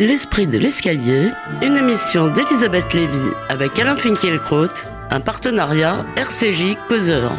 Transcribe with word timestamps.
L'esprit 0.00 0.46
de 0.46 0.56
l'escalier, 0.56 1.28
une 1.60 1.76
émission 1.76 2.28
d'Elisabeth 2.28 2.94
Lévy 2.94 3.28
avec 3.50 3.78
Alain 3.78 3.96
Finkielkraut, 3.96 4.86
un 5.10 5.20
partenariat 5.20 6.06
RCJ 6.16 6.78
Causeur. 6.88 7.32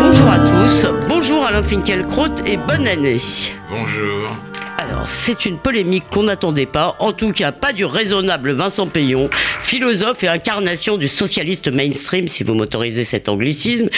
Bonjour 0.00 0.28
à 0.28 0.40
tous, 0.40 0.86
bonjour 1.08 1.46
Alain 1.46 1.62
Finkielkraut 1.62 2.44
et 2.44 2.56
bonne 2.56 2.88
année. 2.88 3.18
Bonjour. 3.70 4.36
Alors, 4.78 5.06
c'est 5.06 5.46
une 5.46 5.58
polémique 5.58 6.08
qu'on 6.10 6.24
n'attendait 6.24 6.66
pas, 6.66 6.96
en 6.98 7.12
tout 7.12 7.30
cas 7.30 7.52
pas 7.52 7.72
du 7.72 7.84
raisonnable 7.84 8.50
Vincent 8.50 8.88
Payon, 8.88 9.30
philosophe 9.62 10.24
et 10.24 10.28
incarnation 10.28 10.96
du 10.96 11.06
socialiste 11.06 11.68
mainstream, 11.68 12.26
si 12.26 12.42
vous 12.42 12.54
m'autorisez 12.54 13.04
cet 13.04 13.28
anglicisme, 13.28 13.88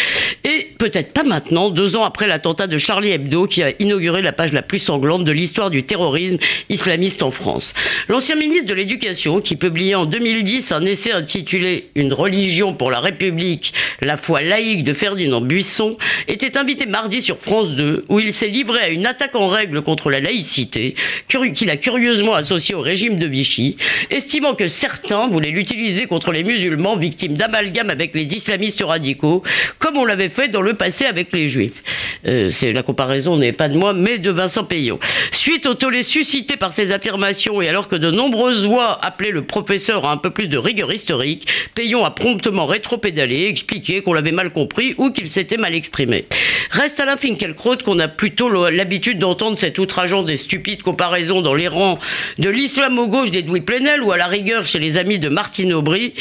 et 0.44 0.63
peut-être 0.84 1.14
pas 1.14 1.22
maintenant, 1.22 1.70
deux 1.70 1.96
ans 1.96 2.04
après 2.04 2.26
l'attentat 2.26 2.66
de 2.66 2.76
Charlie 2.76 3.10
Hebdo 3.10 3.46
qui 3.46 3.62
a 3.62 3.72
inauguré 3.78 4.20
la 4.20 4.32
page 4.32 4.52
la 4.52 4.60
plus 4.60 4.80
sanglante 4.80 5.24
de 5.24 5.32
l'histoire 5.32 5.70
du 5.70 5.82
terrorisme 5.82 6.36
islamiste 6.68 7.22
en 7.22 7.30
France. 7.30 7.72
L'ancien 8.08 8.36
ministre 8.36 8.66
de 8.66 8.74
l'Éducation, 8.74 9.40
qui 9.40 9.56
publiait 9.56 9.94
en 9.94 10.04
2010 10.04 10.72
un 10.72 10.84
essai 10.84 11.12
intitulé 11.12 11.88
Une 11.94 12.12
religion 12.12 12.74
pour 12.74 12.90
la 12.90 13.00
République, 13.00 13.72
la 14.02 14.18
foi 14.18 14.42
laïque 14.42 14.84
de 14.84 14.92
Ferdinand 14.92 15.40
Buisson, 15.40 15.96
était 16.28 16.58
invité 16.58 16.84
mardi 16.84 17.22
sur 17.22 17.38
France 17.38 17.70
2, 17.70 18.04
où 18.10 18.20
il 18.20 18.34
s'est 18.34 18.48
livré 18.48 18.80
à 18.80 18.88
une 18.88 19.06
attaque 19.06 19.36
en 19.36 19.48
règle 19.48 19.80
contre 19.80 20.10
la 20.10 20.20
laïcité, 20.20 20.96
qu'il 21.28 21.70
a 21.70 21.78
curieusement 21.78 22.34
associée 22.34 22.74
au 22.74 22.82
régime 22.82 23.18
de 23.18 23.26
Vichy, 23.26 23.78
estimant 24.10 24.54
que 24.54 24.68
certains 24.68 25.28
voulaient 25.28 25.48
l'utiliser 25.48 26.04
contre 26.04 26.30
les 26.30 26.44
musulmans 26.44 26.96
victimes 26.96 27.36
d'amalgame 27.36 27.88
avec 27.88 28.14
les 28.14 28.34
islamistes 28.34 28.84
radicaux, 28.84 29.42
comme 29.78 29.96
on 29.96 30.04
l'avait 30.04 30.28
fait 30.28 30.48
dans 30.48 30.60
le 30.60 30.73
passé 30.74 31.04
avec 31.04 31.32
les 31.32 31.48
juifs. 31.48 31.82
Euh, 32.26 32.50
la 32.62 32.82
comparaison 32.82 33.36
n'est 33.36 33.52
pas 33.52 33.68
de 33.68 33.76
moi, 33.76 33.92
mais 33.92 34.18
de 34.18 34.30
Vincent 34.30 34.64
Payon. 34.64 34.98
Suite 35.32 35.66
au 35.66 35.74
tollé 35.74 36.02
suscité 36.02 36.56
par 36.56 36.72
ces 36.72 36.92
affirmations 36.92 37.60
et 37.60 37.68
alors 37.68 37.88
que 37.88 37.96
de 37.96 38.10
nombreuses 38.10 38.64
voix 38.64 38.98
appelaient 39.04 39.30
le 39.30 39.44
professeur 39.44 40.06
à 40.06 40.12
un 40.12 40.16
peu 40.16 40.30
plus 40.30 40.48
de 40.48 40.58
rigueur 40.58 40.92
historique, 40.92 41.46
Payon 41.74 42.04
a 42.04 42.10
promptement 42.10 42.66
rétropédalé, 42.66 43.44
expliqué 43.44 44.02
qu'on 44.02 44.12
l'avait 44.12 44.32
mal 44.32 44.50
compris 44.50 44.94
ou 44.98 45.10
qu'il 45.10 45.28
s'était 45.28 45.56
mal 45.56 45.74
exprimé. 45.74 46.24
Reste 46.70 47.00
Alain 47.00 47.16
Finkielkraut 47.16 47.76
qu'on 47.84 47.98
a 47.98 48.08
plutôt 48.08 48.48
l'habitude 48.70 49.18
d'entendre 49.18 49.58
cette 49.58 49.78
outrageante 49.78 50.26
des 50.26 50.36
stupides 50.36 50.82
comparaisons 50.82 51.42
dans 51.42 51.54
les 51.54 51.68
rangs 51.68 51.98
de 52.38 52.48
l'islamo-gauche 52.48 53.30
d'Edoui 53.30 53.60
Plenel 53.60 54.02
ou 54.02 54.12
à 54.12 54.16
la 54.16 54.26
rigueur 54.26 54.64
chez 54.64 54.78
les 54.78 54.98
amis 54.98 55.18
de 55.18 55.28
Martine 55.28 55.72
Aubry 55.72 56.14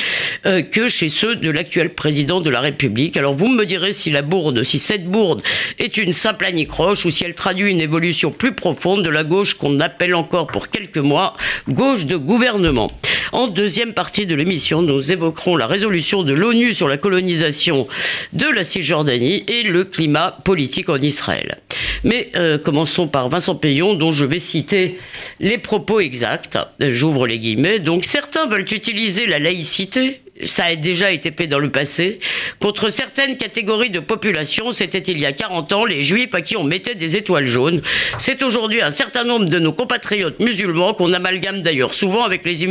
euh, 0.45 0.61
que 0.61 0.87
chez 0.87 1.09
ceux 1.09 1.35
de 1.35 1.49
l'actuel 1.49 1.89
président 1.89 2.41
de 2.41 2.49
la 2.49 2.59
République. 2.59 3.17
Alors 3.17 3.33
vous 3.33 3.47
me 3.47 3.65
direz 3.65 3.93
si 3.93 4.11
la 4.11 4.21
si 4.63 4.79
cette 4.79 5.05
bourde 5.05 5.41
est 5.79 5.97
une 5.97 6.13
simple 6.13 6.45
anicroche 6.45 7.05
ou 7.05 7.11
si 7.11 7.23
elle 7.23 7.35
traduit 7.35 7.71
une 7.71 7.81
évolution 7.81 8.31
plus 8.31 8.53
profonde 8.53 9.03
de 9.03 9.09
la 9.09 9.23
gauche 9.23 9.53
qu'on 9.55 9.79
appelle 9.79 10.15
encore 10.15 10.47
pour 10.47 10.69
quelques 10.69 10.97
mois 10.97 11.35
gauche 11.67 12.05
de 12.05 12.17
gouvernement. 12.17 12.91
En 13.31 13.47
deuxième 13.47 13.93
partie 13.93 14.25
de 14.25 14.35
l'émission, 14.35 14.81
nous 14.81 15.11
évoquerons 15.11 15.55
la 15.55 15.67
résolution 15.67 16.23
de 16.23 16.33
l'ONU 16.33 16.73
sur 16.73 16.87
la 16.87 16.97
colonisation 16.97 17.87
de 18.33 18.47
la 18.47 18.63
Cisjordanie 18.63 19.43
et 19.47 19.63
le 19.63 19.85
climat 19.85 20.37
politique 20.43 20.89
en 20.89 21.01
Israël. 21.01 21.57
Mais 22.03 22.29
euh, 22.35 22.57
commençons 22.57 23.07
par 23.07 23.29
Vincent 23.29 23.55
Payon, 23.55 23.93
dont 23.93 24.11
je 24.11 24.25
vais 24.25 24.39
citer 24.39 24.97
les 25.39 25.57
propos 25.57 25.99
exacts. 25.99 26.57
J'ouvre 26.79 27.27
les 27.27 27.39
guillemets. 27.39 27.79
Donc 27.79 28.05
certains 28.05 28.47
veulent 28.47 28.71
utiliser 28.71 29.25
la 29.25 29.39
laïcité 29.39 30.22
ça 30.41 30.65
a 30.65 30.75
déjà 30.75 31.11
été 31.11 31.31
fait 31.31 31.47
dans 31.47 31.59
le 31.59 31.71
passé, 31.71 32.19
contre 32.59 32.89
certaines 32.89 33.37
catégories 33.37 33.91
de 33.91 33.99
population. 33.99 34.71
C'était 34.73 34.99
il 34.99 35.19
y 35.19 35.25
a 35.25 35.31
40 35.31 35.73
ans, 35.73 35.85
les 35.85 36.01
juifs 36.01 36.33
à 36.33 36.41
qui 36.41 36.57
on 36.57 36.63
mettait 36.63 36.95
des 36.95 37.15
étoiles 37.15 37.45
jaunes. 37.45 37.81
C'est 38.17 38.41
aujourd'hui 38.41 38.81
un 38.81 38.91
certain 38.91 39.23
nombre 39.23 39.45
de 39.45 39.59
nos 39.59 39.73
compatriotes 39.73 40.39
musulmans 40.39 40.93
qu'on 40.93 41.13
amalgame 41.13 41.61
d'ailleurs 41.61 41.93
souvent 41.93 42.23
avec 42.23 42.45
les, 42.45 42.63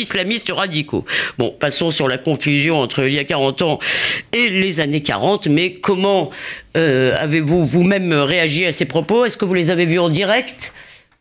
islamistes 0.00 0.50
radicaux. 0.50 1.04
Bon, 1.38 1.54
passons 1.58 1.90
sur 1.90 2.08
la 2.08 2.18
confusion 2.18 2.80
entre 2.80 3.06
il 3.06 3.14
y 3.14 3.18
a 3.18 3.24
40 3.24 3.62
ans 3.62 3.78
et 4.32 4.48
les 4.48 4.80
années 4.80 5.02
40, 5.02 5.48
mais 5.48 5.74
comment 5.74 6.30
euh, 6.76 7.14
avez-vous 7.18 7.64
vous-même 7.64 8.12
réagi 8.12 8.64
à 8.64 8.72
ces 8.72 8.86
propos? 8.86 9.24
Est-ce 9.24 9.36
que 9.36 9.44
vous 9.44 9.54
les 9.54 9.70
avez 9.70 9.84
vus 9.84 9.98
en 9.98 10.08
direct? 10.08 10.72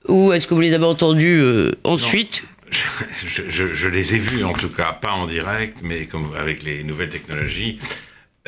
Ou 0.07 0.33
est-ce 0.33 0.47
que 0.47 0.53
vous 0.53 0.61
les 0.61 0.73
avez 0.73 0.85
entendus 0.85 1.39
euh, 1.41 1.71
ensuite? 1.83 2.43
Je, 2.71 3.87
les 3.87 4.15
ai 4.15 4.17
vus 4.17 4.43
en 4.43 4.53
tout 4.53 4.69
cas, 4.69 4.93
pas 4.93 5.11
en 5.11 5.27
direct, 5.27 5.79
mais 5.83 6.05
comme 6.05 6.33
avec 6.35 6.63
les 6.63 6.83
nouvelles 6.83 7.09
technologies, 7.09 7.79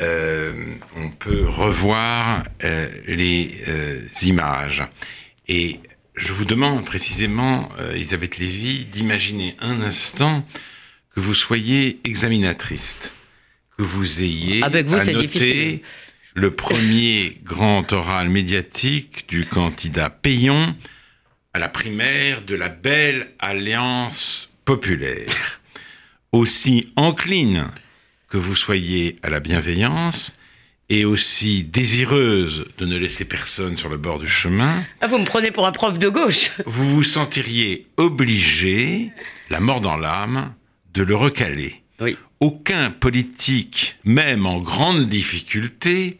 euh, 0.00 0.52
on 0.96 1.10
peut 1.10 1.44
revoir 1.46 2.44
euh, 2.64 2.88
les 3.06 3.62
euh, 3.68 4.00
images. 4.22 4.84
Et 5.48 5.80
je 6.14 6.32
vous 6.32 6.44
demande 6.44 6.84
précisément, 6.84 7.68
Elisabeth 7.94 8.38
Lévy, 8.38 8.84
d'imaginer 8.84 9.56
un 9.60 9.80
instant 9.80 10.46
que 11.14 11.20
vous 11.20 11.34
soyez 11.34 12.00
examinatrice, 12.04 13.12
que 13.76 13.82
vous 13.82 14.22
ayez 14.22 14.62
avec 14.62 14.86
vous, 14.86 14.96
à 14.96 15.04
noter 15.04 15.82
le 16.34 16.50
premier 16.50 17.38
grand 17.44 17.92
oral 17.92 18.28
médiatique 18.28 19.28
du 19.28 19.46
candidat 19.46 20.10
Payon 20.10 20.76
à 21.54 21.58
la 21.58 21.68
primaire 21.68 22.42
de 22.42 22.54
la 22.54 22.68
belle 22.68 23.32
alliance 23.38 24.50
populaire. 24.64 25.60
Aussi 26.32 26.92
encline 26.96 27.68
que 28.28 28.36
vous 28.36 28.54
soyez 28.54 29.16
à 29.22 29.30
la 29.30 29.40
bienveillance, 29.40 30.38
et 30.90 31.04
aussi 31.04 31.64
désireuse 31.64 32.64
de 32.78 32.86
ne 32.86 32.96
laisser 32.96 33.26
personne 33.26 33.76
sur 33.76 33.88
le 33.88 33.98
bord 33.98 34.18
du 34.18 34.28
chemin. 34.28 34.84
Ah, 35.00 35.06
vous 35.06 35.18
me 35.18 35.26
prenez 35.26 35.50
pour 35.50 35.66
un 35.66 35.72
prof 35.72 35.98
de 35.98 36.08
gauche. 36.08 36.50
vous 36.66 36.94
vous 36.94 37.02
sentiriez 37.02 37.86
obligé, 37.96 39.10
la 39.50 39.60
mort 39.60 39.80
dans 39.80 39.96
l'âme, 39.96 40.54
de 40.94 41.02
le 41.02 41.14
recaler. 41.14 41.82
Oui. 42.00 42.16
Aucun 42.40 42.90
politique, 42.90 43.96
même 44.04 44.46
en 44.46 44.60
grande 44.60 45.08
difficulté, 45.08 46.18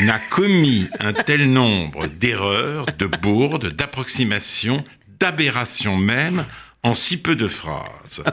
n'a 0.00 0.18
commis 0.18 0.88
un 1.00 1.12
tel 1.12 1.50
nombre 1.50 2.06
d'erreurs, 2.06 2.86
de 2.98 3.06
bourdes, 3.06 3.74
d'approximations, 3.74 4.84
d'aberrations 5.18 5.96
même, 5.96 6.44
en 6.82 6.94
si 6.94 7.20
peu 7.20 7.36
de 7.36 7.46
phrases. 7.46 8.24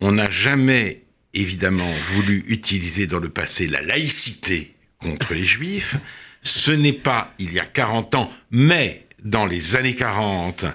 On 0.00 0.12
n'a 0.12 0.30
jamais, 0.30 1.02
évidemment, 1.34 1.90
voulu 2.12 2.44
utiliser 2.48 3.06
dans 3.06 3.18
le 3.18 3.28
passé 3.28 3.66
la 3.66 3.82
laïcité 3.82 4.74
contre 4.98 5.34
les 5.34 5.44
juifs. 5.44 5.96
Ce 6.42 6.70
n'est 6.70 6.92
pas 6.92 7.34
il 7.38 7.52
y 7.52 7.58
a 7.58 7.64
40 7.64 8.14
ans, 8.14 8.32
mais 8.50 9.06
dans 9.24 9.46
les 9.46 9.74
années 9.74 9.96
40, 9.96 10.66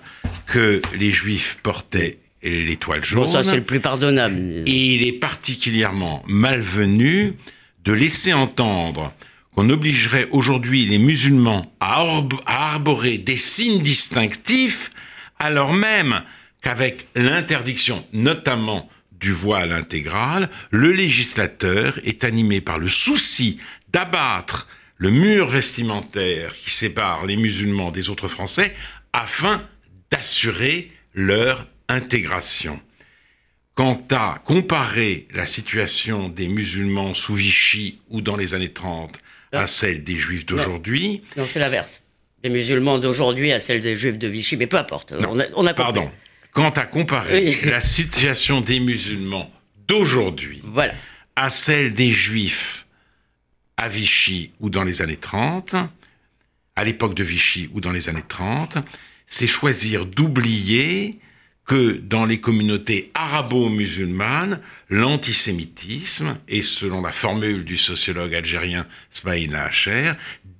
que 0.45 0.81
les 0.95 1.11
juifs 1.11 1.59
portaient 1.63 2.17
l'étoile 2.43 3.03
jaune. 3.03 3.25
Bon, 3.25 3.31
ça 3.31 3.43
c'est 3.43 3.55
le 3.55 3.63
plus 3.63 3.79
pardonnable. 3.79 4.37
Et 4.65 4.95
il 4.95 5.07
est 5.07 5.13
particulièrement 5.13 6.23
malvenu 6.27 7.33
de 7.85 7.93
laisser 7.93 8.33
entendre 8.33 9.13
qu'on 9.55 9.69
obligerait 9.69 10.27
aujourd'hui 10.31 10.85
les 10.85 10.97
musulmans 10.97 11.73
à, 11.79 12.03
arborer 12.45 13.17
des 13.17 13.37
signes 13.37 13.81
distinctifs, 13.81 14.91
alors 15.39 15.73
même 15.73 16.23
qu'avec 16.61 17.07
l'interdiction 17.15 18.05
notamment 18.13 18.89
du 19.11 19.31
voile 19.31 19.71
intégral, 19.71 20.49
le 20.71 20.91
législateur 20.91 21.99
est 22.03 22.23
animé 22.23 22.61
par 22.61 22.77
le 22.77 22.89
souci 22.89 23.59
d'abattre 23.91 24.67
le 24.97 25.11
mur 25.11 25.47
vestimentaire 25.47 26.55
qui 26.55 26.71
sépare 26.71 27.25
les 27.25 27.35
musulmans 27.35 27.91
des 27.91 28.09
autres 28.09 28.27
Français 28.27 28.75
afin 29.11 29.67
d'assurer 30.11 30.91
leur 31.13 31.67
intégration. 31.89 32.79
Quant 33.75 34.05
à 34.11 34.41
comparer 34.45 35.27
la 35.33 35.45
situation 35.45 36.29
des 36.29 36.47
musulmans 36.47 37.13
sous 37.13 37.33
Vichy 37.33 37.99
ou 38.09 38.21
dans 38.21 38.35
les 38.35 38.53
années 38.53 38.71
30 38.71 39.19
à 39.53 39.67
celle 39.67 40.03
des 40.03 40.17
juifs 40.17 40.45
d'aujourd'hui. 40.45 41.21
Non, 41.37 41.45
c'est 41.47 41.59
l'inverse. 41.59 42.01
Les 42.43 42.49
musulmans 42.49 42.99
d'aujourd'hui 42.99 43.51
à 43.51 43.59
celle 43.59 43.79
des 43.79 43.95
juifs 43.95 44.17
de 44.17 44.27
Vichy, 44.27 44.57
mais 44.57 44.67
peu 44.67 44.77
importe. 44.77 45.13
on 45.55 45.67
a, 45.67 45.73
Pardon. 45.73 46.11
Quant 46.51 46.71
à 46.71 46.85
comparer 46.85 47.59
la 47.63 47.81
situation 47.81 48.61
des 48.61 48.79
musulmans 48.79 49.51
d'aujourd'hui 49.87 50.61
voilà. 50.65 50.93
à 51.35 51.49
celle 51.49 51.93
des 51.93 52.11
juifs 52.11 52.85
à 53.77 53.89
Vichy 53.89 54.51
ou 54.59 54.69
dans 54.69 54.83
les 54.83 55.01
années 55.01 55.17
30, 55.17 55.75
à 56.75 56.83
l'époque 56.83 57.15
de 57.15 57.23
Vichy 57.23 57.69
ou 57.73 57.81
dans 57.81 57.91
les 57.91 58.07
années 58.09 58.23
30, 58.27 58.77
c'est 59.25 59.47
choisir 59.47 60.05
d'oublier 60.05 61.19
que 61.65 61.93
dans 61.93 62.25
les 62.25 62.39
communautés 62.39 63.11
arabo-musulmanes, 63.13 64.59
l'antisémitisme 64.89 66.37
est, 66.47 66.61
selon 66.61 67.01
la 67.01 67.11
formule 67.11 67.63
du 67.63 67.77
sociologue 67.77 68.35
algérien 68.35 68.85
Smaïl 69.09 69.55
Hacher, 69.55 70.11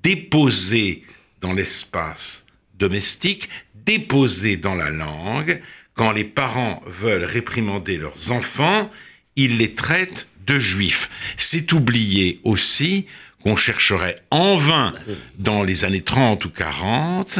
déposé 0.02 1.04
dans 1.42 1.54
l'espace 1.54 2.46
domestique, 2.76 3.50
déposé 3.86 4.58
dans 4.58 4.76
la 4.76 4.90
langue. 4.90 5.62
Quand 5.94 6.12
les 6.12 6.24
parents 6.24 6.82
veulent 6.88 7.26
réprimander 7.26 7.98
leurs 7.98 8.32
enfants, 8.32 8.90
ils 9.36 9.58
les 9.58 9.74
traitent 9.74 10.28
de 10.46 10.58
juifs. 10.58 11.10
C'est 11.38 11.74
oublier 11.74 12.40
aussi 12.44 13.06
qu'on 13.42 13.56
chercherait 13.56 14.16
en 14.32 14.56
vain 14.56 14.96
dans 15.38 15.64
les 15.64 15.84
années 15.84 16.02
30 16.02 16.46
ou 16.46 16.50
40 16.50 17.40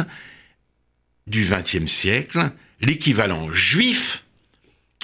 du 1.26 1.46
XXe 1.46 1.90
siècle, 1.90 2.50
l'équivalent 2.80 3.52
juif 3.52 4.24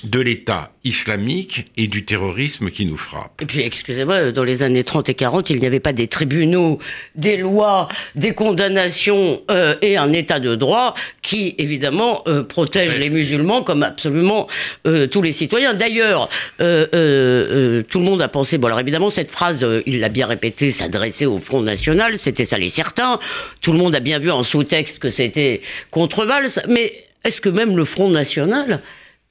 de 0.05 0.21
l'État 0.21 0.73
islamique 0.85 1.67
et 1.77 1.87
du 1.87 2.05
terrorisme 2.05 2.71
qui 2.71 2.87
nous 2.87 2.97
frappe. 2.97 3.43
Et 3.43 3.47
puis, 3.47 3.61
excusez-moi, 3.61 4.33
dans 4.33 4.45
les 4.45 4.63
années 4.63 4.83
30 4.83 5.11
et 5.11 5.15
40, 5.15 5.51
il 5.51 5.59
n'y 5.59 5.67
avait 5.67 5.81
pas 5.81 5.93
des 5.93 6.07
tribunaux, 6.07 6.79
des 7.17 7.37
lois, 7.37 7.89
des 8.15 8.33
condamnations 8.33 9.43
euh, 9.51 9.77
et 9.83 9.99
un 9.99 10.13
État 10.13 10.41
de 10.41 10.55
droit 10.55 10.95
qui, 11.23 11.55
évidemment, 11.59 12.23
euh, 12.29 12.43
protège 12.43 12.97
les 12.97 13.11
musulmans 13.11 13.63
comme 13.63 13.83
absolument 13.83 14.49
euh, 14.87 15.07
tous 15.07 15.23
les 15.23 15.33
citoyens. 15.33 15.75
D'ailleurs, 15.75 16.31
euh, 16.63 17.83
tout 17.83 17.99
le 17.99 18.05
monde 18.05 18.23
a 18.23 18.29
pensé, 18.29 18.57
bon 18.57 18.69
alors 18.69 18.81
évidemment, 18.81 19.11
cette 19.11 19.31
phrase, 19.31 19.67
il 19.85 20.01
l'a 20.01 20.09
bien 20.09 20.27
répété, 20.27 20.71
s'adressait 20.71 21.27
au 21.27 21.39
Front 21.39 21.61
National, 21.61 22.17
c'était 22.17 22.47
ça 22.47 22.57
les 22.57 22.71
certains. 22.71 23.19
Tout 23.61 23.73
le 23.73 23.79
monde 23.79 23.95
a 23.95 24.01
bien 24.01 24.19
vu 24.19 24.31
en 24.31 24.43
sous-texte 24.45 24.99
que 24.99 25.11
c'était 25.11 25.61
contre 25.91 26.25
Valls, 26.25 26.49
mais 26.69 26.93
est-ce 27.25 27.41
que 27.41 27.49
même 27.49 27.77
le 27.77 27.85
Front 27.85 28.11
National 28.11 28.83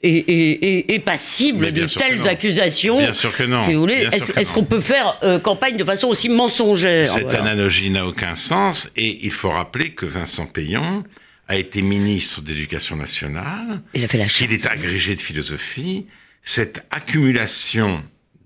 est, 0.02 1.04
passible 1.06 1.72
de 1.72 1.86
telles 1.86 2.28
accusations. 2.28 3.00
Bien 3.00 3.14
sûr 3.14 3.36
que 3.36 3.44
non. 3.44 3.60
Si 3.60 3.74
vous 3.74 3.82
voulez, 3.82 4.08
est-ce 4.12 4.52
qu'on 4.52 4.64
peut 4.64 4.82
faire 4.82 5.18
euh, 5.24 5.40
campagne 5.40 5.78
de 5.78 5.84
façon 5.84 6.08
aussi 6.08 6.30
mensongère? 6.30 7.06
Cette 7.06 7.34
analogie 7.34 7.90
n'a 7.90 8.06
aucun 8.06 8.36
sens 8.36 8.92
et 8.96 9.26
il 9.26 9.32
faut 9.32 9.50
rappeler 9.50 9.92
que 9.92 10.06
Vincent 10.06 10.46
Payon 10.46 11.04
a 11.48 11.58
été 11.58 11.82
ministre 11.82 12.42
d'éducation 12.42 12.96
nationale. 12.96 13.82
Il 13.94 14.04
a 14.04 14.08
fait 14.08 14.20
la 14.20 14.28
Il 14.40 14.54
est 14.54 14.68
agrégé 14.68 15.16
de 15.16 15.22
philosophie. 15.22 16.06
Cette 16.44 16.86
accumulation 16.92 18.04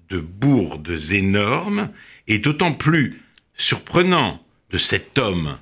de 0.09 0.19
bourdes 0.19 0.97
énormes 1.11 1.89
est 2.27 2.39
d'autant 2.39 2.73
plus 2.73 3.21
surprenant 3.55 4.41
de 4.71 4.77
cet 4.77 5.17
homme 5.17 5.57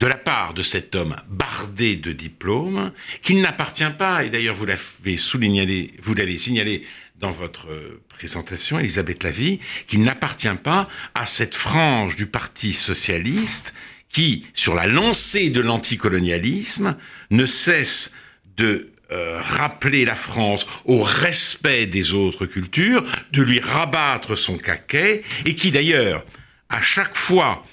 de 0.00 0.06
la 0.06 0.16
part 0.16 0.54
de 0.54 0.62
cet 0.62 0.94
homme 0.94 1.16
bardé 1.28 1.96
de 1.96 2.12
diplômes, 2.12 2.92
qu'il 3.22 3.40
n'appartient 3.40 3.84
pas, 3.98 4.24
et 4.24 4.30
d'ailleurs 4.30 4.54
vous 4.54 4.66
l'avez 4.66 5.16
souligné, 5.16 5.94
vous 6.02 6.14
l'avez 6.14 6.36
signalé 6.36 6.82
dans 7.18 7.30
votre 7.30 7.68
présentation, 8.08 8.78
Elisabeth 8.78 9.22
Lavie, 9.24 9.60
qu'il 9.86 10.02
n'appartient 10.02 10.48
pas 10.62 10.88
à 11.14 11.24
cette 11.26 11.54
frange 11.54 12.16
du 12.16 12.26
Parti 12.26 12.72
socialiste 12.72 13.74
qui, 14.10 14.46
sur 14.54 14.74
la 14.74 14.86
lancée 14.86 15.50
de 15.50 15.60
l'anticolonialisme, 15.60 16.96
ne 17.30 17.46
cesse 17.46 18.14
de 18.56 18.92
euh, 19.12 19.40
rappeler 19.40 20.04
la 20.04 20.16
France 20.16 20.66
au 20.84 21.02
respect 21.02 21.86
des 21.86 22.12
autres 22.12 22.46
cultures, 22.46 23.04
de 23.32 23.42
lui 23.42 23.60
rabattre 23.60 24.36
son 24.36 24.58
caquet, 24.58 25.22
et 25.44 25.54
qui 25.54 25.70
d'ailleurs, 25.70 26.24
à 26.68 26.82
chaque 26.82 27.16
fois 27.16 27.64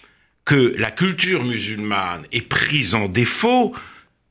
que 0.45 0.75
la 0.77 0.91
culture 0.91 1.43
musulmane 1.43 2.25
est 2.31 2.41
prise 2.41 2.95
en 2.95 3.07
défaut 3.07 3.73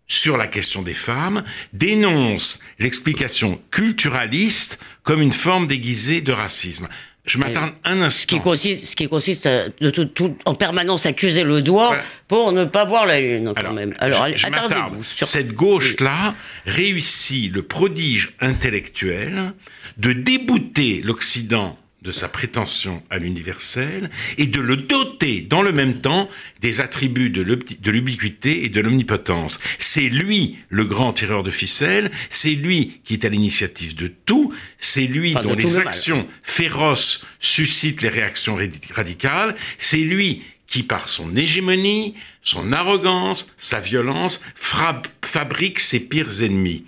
sur 0.06 0.36
la 0.36 0.46
question 0.46 0.82
des 0.82 0.94
femmes, 0.94 1.42
dénonce 1.72 2.60
l'explication 2.78 3.60
culturaliste 3.70 4.78
comme 5.04 5.22
une 5.22 5.32
forme 5.32 5.66
déguisée 5.66 6.20
de 6.20 6.32
racisme. 6.32 6.88
Je 7.24 7.38
m'attarde 7.38 7.72
un 7.84 8.02
instant. 8.02 8.20
Ce 8.20 8.26
qui 8.26 8.40
consiste, 8.40 8.84
ce 8.84 8.96
qui 8.96 9.08
consiste 9.08 9.46
à, 9.46 9.68
de 9.68 9.90
tout, 9.90 10.36
en 10.44 10.54
permanence 10.54 11.06
accuser 11.06 11.44
le 11.44 11.62
doigt 11.62 11.96
pour 12.26 12.52
ne 12.52 12.64
pas 12.64 12.84
voir 12.84 13.06
la 13.06 13.20
lune, 13.20 13.54
quand 13.56 13.72
même. 13.72 13.94
Alors, 13.98 14.26
je, 14.34 14.36
je 14.36 15.24
Cette 15.24 15.54
gauche-là 15.54 16.34
réussit 16.66 17.52
le 17.52 17.62
prodige 17.62 18.34
intellectuel 18.40 19.52
de 19.98 20.12
débouter 20.12 21.00
l'Occident 21.04 21.78
de 22.02 22.10
sa 22.10 22.28
prétention 22.28 23.00
à 23.10 23.18
l'universel 23.18 24.10
et 24.36 24.46
de 24.46 24.60
le 24.60 24.76
doter 24.76 25.40
dans 25.40 25.62
le 25.62 25.70
même 25.70 26.00
temps 26.00 26.28
des 26.60 26.80
attributs 26.80 27.30
de 27.30 27.90
l'ubiquité 27.90 28.64
et 28.64 28.68
de 28.68 28.80
l'omnipotence. 28.80 29.60
C'est 29.78 30.08
lui 30.08 30.58
le 30.68 30.84
grand 30.84 31.12
tireur 31.12 31.44
de 31.44 31.50
ficelle, 31.52 32.10
c'est 32.28 32.54
lui 32.54 33.00
qui 33.04 33.14
est 33.14 33.24
à 33.24 33.28
l'initiative 33.28 33.94
de 33.94 34.08
tout, 34.08 34.52
c'est 34.78 35.06
lui 35.06 35.34
dont 35.34 35.54
les 35.54 35.78
actions 35.78 36.26
féroces 36.42 37.24
suscitent 37.38 38.02
les 38.02 38.08
réactions 38.08 38.58
radicales, 38.90 39.54
c'est 39.78 39.98
lui 39.98 40.42
qui, 40.66 40.82
par 40.82 41.08
son 41.08 41.36
hégémonie, 41.36 42.14
son 42.40 42.72
arrogance, 42.72 43.54
sa 43.58 43.78
violence, 43.78 44.40
fabrique 44.56 45.78
ses 45.78 46.00
pires 46.00 46.42
ennemis. 46.42 46.84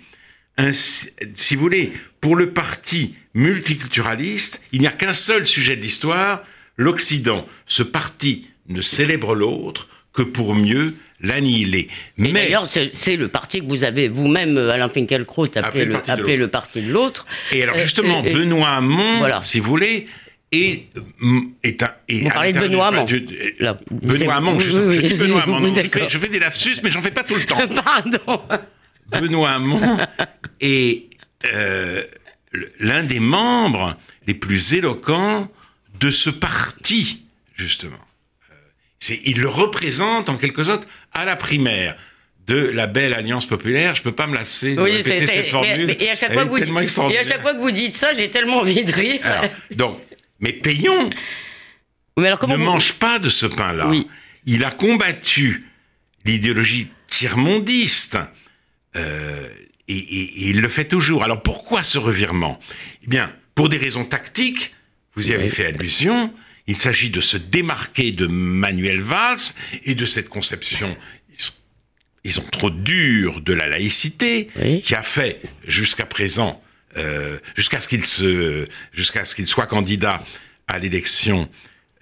si 0.71 1.55
vous 1.55 1.61
voulez, 1.61 1.93
pour 2.19 2.35
le 2.35 2.51
parti 2.51 3.15
multiculturaliste, 3.35 4.63
il 4.71 4.81
n'y 4.81 4.87
a 4.87 4.91
qu'un 4.91 5.13
seul 5.13 5.45
sujet 5.45 5.75
de 5.75 5.81
l'histoire, 5.81 6.43
l'Occident. 6.77 7.45
Ce 7.67 7.83
parti 7.83 8.47
ne 8.67 8.81
célèbre 8.81 9.35
l'autre 9.35 9.87
que 10.13 10.23
pour 10.23 10.55
mieux 10.55 10.95
l'annihiler. 11.21 11.89
Mais 12.17 12.31
d'ailleurs, 12.31 12.67
c'est 12.67 13.15
le 13.15 13.27
parti 13.27 13.61
que 13.61 13.65
vous 13.65 13.83
avez 13.83 14.09
vous-même, 14.09 14.57
Alain 14.57 14.89
Finkielkraut, 14.89 15.47
appelé, 15.55 15.85
le, 15.85 15.95
appelé 15.95 16.37
le, 16.37 16.47
parti 16.47 16.81
de 16.81 16.91
l'autre. 16.91 17.25
Et 17.51 17.63
alors 17.63 17.77
justement, 17.77 18.23
Benoît 18.23 18.69
Hamon, 18.69 19.41
si 19.41 19.59
vous 19.59 19.69
voulez, 19.69 20.07
est, 20.51 20.87
est 21.63 21.83
un. 21.83 21.91
vous 22.09 22.29
parlez 22.29 22.53
de 22.53 22.59
Benoît 22.59 22.87
Hamon. 22.87 23.05
Benoît 23.91 24.35
Hamon, 24.35 24.59
je, 24.59 25.01
dis 25.01 25.13
Benoît 25.15 25.43
Hamon. 25.43 25.73
je, 25.75 26.17
fais, 26.17 26.29
des 26.29 26.39
lapsus, 26.39 26.77
mais 26.83 26.89
j'en 26.89 27.01
fais 27.01 27.11
pas 27.11 27.23
tout 27.23 27.35
le 27.35 27.43
temps. 27.45 27.67
Pardon. 27.67 28.41
Benoît 29.09 29.51
Hamon 29.51 29.97
est 30.61 31.05
euh, 31.53 32.03
l'un 32.79 33.03
des 33.03 33.19
membres 33.19 33.97
les 34.27 34.33
plus 34.33 34.73
éloquents 34.73 35.49
de 35.99 36.09
ce 36.09 36.29
parti, 36.29 37.23
justement. 37.55 37.95
Euh, 38.51 39.15
il 39.25 39.39
le 39.39 39.49
représente 39.49 40.29
en 40.29 40.37
quelque 40.37 40.63
sorte 40.63 40.87
à 41.13 41.25
la 41.25 41.35
primaire 41.35 41.95
de 42.47 42.55
la 42.55 42.87
belle 42.87 43.13
alliance 43.13 43.45
populaire. 43.45 43.95
Je 43.95 44.01
peux 44.01 44.11
pas 44.11 44.27
me 44.27 44.35
lasser 44.35 44.75
de 44.75 44.81
répéter 44.81 45.25
cette 45.25 45.47
formule. 45.47 45.95
Et, 45.99 46.09
à 46.09 46.15
chaque 46.15 46.33
fois 46.33 46.45
que 46.45 47.59
vous, 47.59 47.71
dites 47.71 47.95
ça, 47.95 48.13
j'ai 48.13 48.29
tellement 48.29 48.59
envie 48.59 48.85
de 48.85 48.91
rire. 48.91 49.21
donc, 49.71 49.99
mais 50.39 50.53
Payon 50.53 51.09
ne 52.17 52.55
mange 52.57 52.93
pas 52.93 53.19
de 53.19 53.29
ce 53.29 53.45
pain-là. 53.45 53.91
Il 54.45 54.63
a 54.63 54.71
combattu 54.71 55.65
l'idéologie 56.23 56.87
tiers-mondiste. 57.07 58.17
Euh, 58.95 59.49
et, 59.87 60.49
il 60.49 60.61
le 60.61 60.69
fait 60.69 60.85
toujours. 60.85 61.23
Alors 61.23 61.41
pourquoi 61.41 61.83
ce 61.83 61.97
revirement? 61.97 62.59
Eh 63.03 63.07
bien, 63.07 63.31
pour 63.53 63.69
des 63.69 63.77
raisons 63.77 64.05
tactiques, 64.05 64.73
vous 65.15 65.29
y 65.29 65.33
avez 65.33 65.49
fait 65.49 65.67
allusion, 65.67 66.33
il 66.67 66.77
s'agit 66.77 67.09
de 67.09 67.21
se 67.21 67.37
démarquer 67.37 68.11
de 68.11 68.27
Manuel 68.27 68.99
Valls 68.99 69.53
et 69.85 69.95
de 69.95 70.05
cette 70.05 70.29
conception 70.29 70.95
ils 72.25 72.33
sont, 72.33 72.41
trop 72.41 72.71
durs 72.71 73.39
de 73.41 73.53
la 73.53 73.67
laïcité 73.67 74.49
qui 74.83 74.95
a 74.95 75.03
fait 75.03 75.41
jusqu'à 75.67 76.07
présent, 76.07 76.61
euh, 76.97 77.37
jusqu'à 77.55 77.79
ce 77.79 77.87
qu'il 77.87 78.03
se, 78.03 78.65
jusqu'à 78.91 79.25
ce 79.25 79.35
qu'il 79.35 79.45
soit 79.45 79.67
candidat 79.67 80.23
à 80.67 80.79
l'élection, 80.79 81.47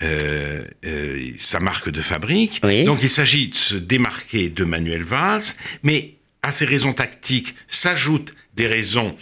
euh, 0.02 0.64
euh, 0.86 1.32
sa 1.36 1.60
marque 1.60 1.90
de 1.90 2.00
fabrique. 2.00 2.62
Donc 2.62 3.00
il 3.04 3.10
s'agit 3.10 3.50
de 3.50 3.56
se 3.56 3.76
démarquer 3.76 4.50
de 4.50 4.64
Manuel 4.64 5.04
Valls, 5.04 5.44
mais 5.84 6.16
à 6.44 6.52
ces 6.52 6.66
raisons 6.66 6.94
tactiques 6.94 7.56
s'ajoutent 7.68 8.36
des 8.54 8.68
raisons 8.68 9.18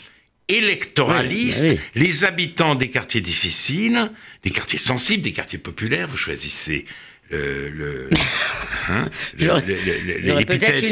électoralistes. 0.48 1.78
Les 1.96 2.24
habitants 2.24 2.76
des 2.76 2.90
quartiers 2.90 3.22
difficiles, 3.22 4.12
des 4.44 4.52
quartiers 4.52 4.80
sensibles, 4.80 5.24
des 5.24 5.32
quartiers 5.32 5.60
populaires, 5.60 6.08
vous 6.08 6.18
choisissez 6.18 6.86
le, 7.30 8.10
hein, 8.90 9.10
l'épithète 9.38 10.86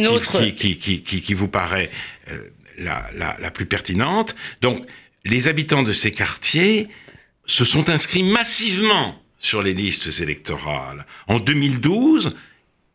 qui, 0.56 0.78
qui, 0.78 1.02
qui, 1.02 1.22
qui, 1.22 1.34
vous 1.34 1.50
paraît 1.50 1.92
euh, 2.30 2.50
la, 2.78 3.10
la, 3.14 3.36
la, 3.42 3.52
plus 3.52 3.66
pertinente. 3.66 4.36
Donc, 4.62 4.86
les 5.26 5.50
habitants 5.50 5.84
de 5.84 5.92
ces 5.92 6.14
quartiers 6.14 6.88
se 7.46 7.66
sont 7.66 7.90
inscrits 7.90 8.24
massivement 8.24 9.22
sur 9.40 9.62
les 9.62 9.74
listes 9.74 10.22
électorales. 10.22 11.06
En 11.28 11.40
2012, 11.40 12.38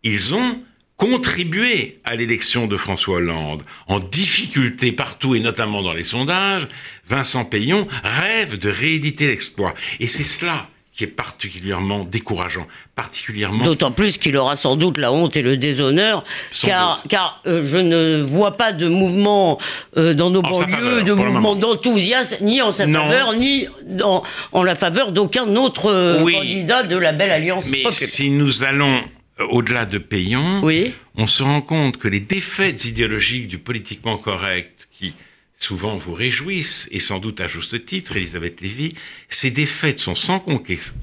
ils 0.04 0.34
ont 0.34 0.62
contribuer 0.96 2.00
à 2.04 2.14
l'élection 2.14 2.66
de 2.66 2.76
François 2.76 3.16
Hollande. 3.16 3.62
En 3.88 3.98
difficulté 3.98 4.92
partout 4.92 5.34
et 5.34 5.40
notamment 5.40 5.82
dans 5.82 5.92
les 5.92 6.04
sondages, 6.04 6.68
Vincent 7.08 7.44
Payon 7.44 7.86
rêve 8.02 8.58
de 8.58 8.70
rééditer 8.70 9.26
l'exploit. 9.26 9.74
Et 10.00 10.06
c'est 10.06 10.24
cela 10.24 10.68
qui 10.96 11.02
est 11.02 11.08
particulièrement 11.08 12.04
décourageant, 12.04 12.68
particulièrement. 12.94 13.64
D'autant 13.64 13.90
plus 13.90 14.16
qu'il 14.16 14.36
aura 14.36 14.54
sans 14.54 14.76
doute 14.76 14.96
la 14.96 15.12
honte 15.12 15.36
et 15.36 15.42
le 15.42 15.56
déshonneur, 15.56 16.22
car, 16.62 17.02
car 17.08 17.42
euh, 17.48 17.66
je 17.66 17.78
ne 17.78 18.22
vois 18.22 18.56
pas 18.56 18.72
de 18.72 18.86
mouvement 18.86 19.58
euh, 19.96 20.14
dans 20.14 20.30
nos 20.30 20.40
banlieues, 20.40 21.02
de 21.02 21.12
mouvement 21.12 21.56
d'enthousiasme, 21.56 22.44
ni 22.44 22.62
en 22.62 22.70
sa 22.70 22.86
faveur, 22.86 23.34
ni 23.34 23.66
en 24.04 24.62
la 24.62 24.76
faveur 24.76 25.10
d'aucun 25.10 25.56
autre 25.56 25.90
euh, 25.90 26.20
candidat 26.20 26.84
de 26.84 26.96
la 26.96 27.10
belle 27.10 27.32
alliance. 27.32 27.64
Mais 27.68 27.82
si 27.90 28.30
nous 28.30 28.62
allons 28.62 29.02
au-delà 29.38 29.86
de 29.86 29.98
Payon, 29.98 30.62
oui. 30.62 30.94
on 31.16 31.26
se 31.26 31.42
rend 31.42 31.62
compte 31.62 31.98
que 31.98 32.08
les 32.08 32.20
défaites 32.20 32.84
idéologiques 32.84 33.48
du 33.48 33.58
politiquement 33.58 34.16
correct 34.16 34.88
qui 34.92 35.14
souvent 35.56 35.96
vous 35.96 36.12
réjouissent, 36.12 36.88
et 36.90 37.00
sans 37.00 37.18
doute 37.18 37.40
à 37.40 37.48
juste 37.48 37.86
titre, 37.86 38.16
Elisabeth 38.16 38.60
Lévy, 38.60 38.94
ces 39.28 39.50
défaites 39.50 39.98
sont 39.98 40.14
sans, 40.14 40.44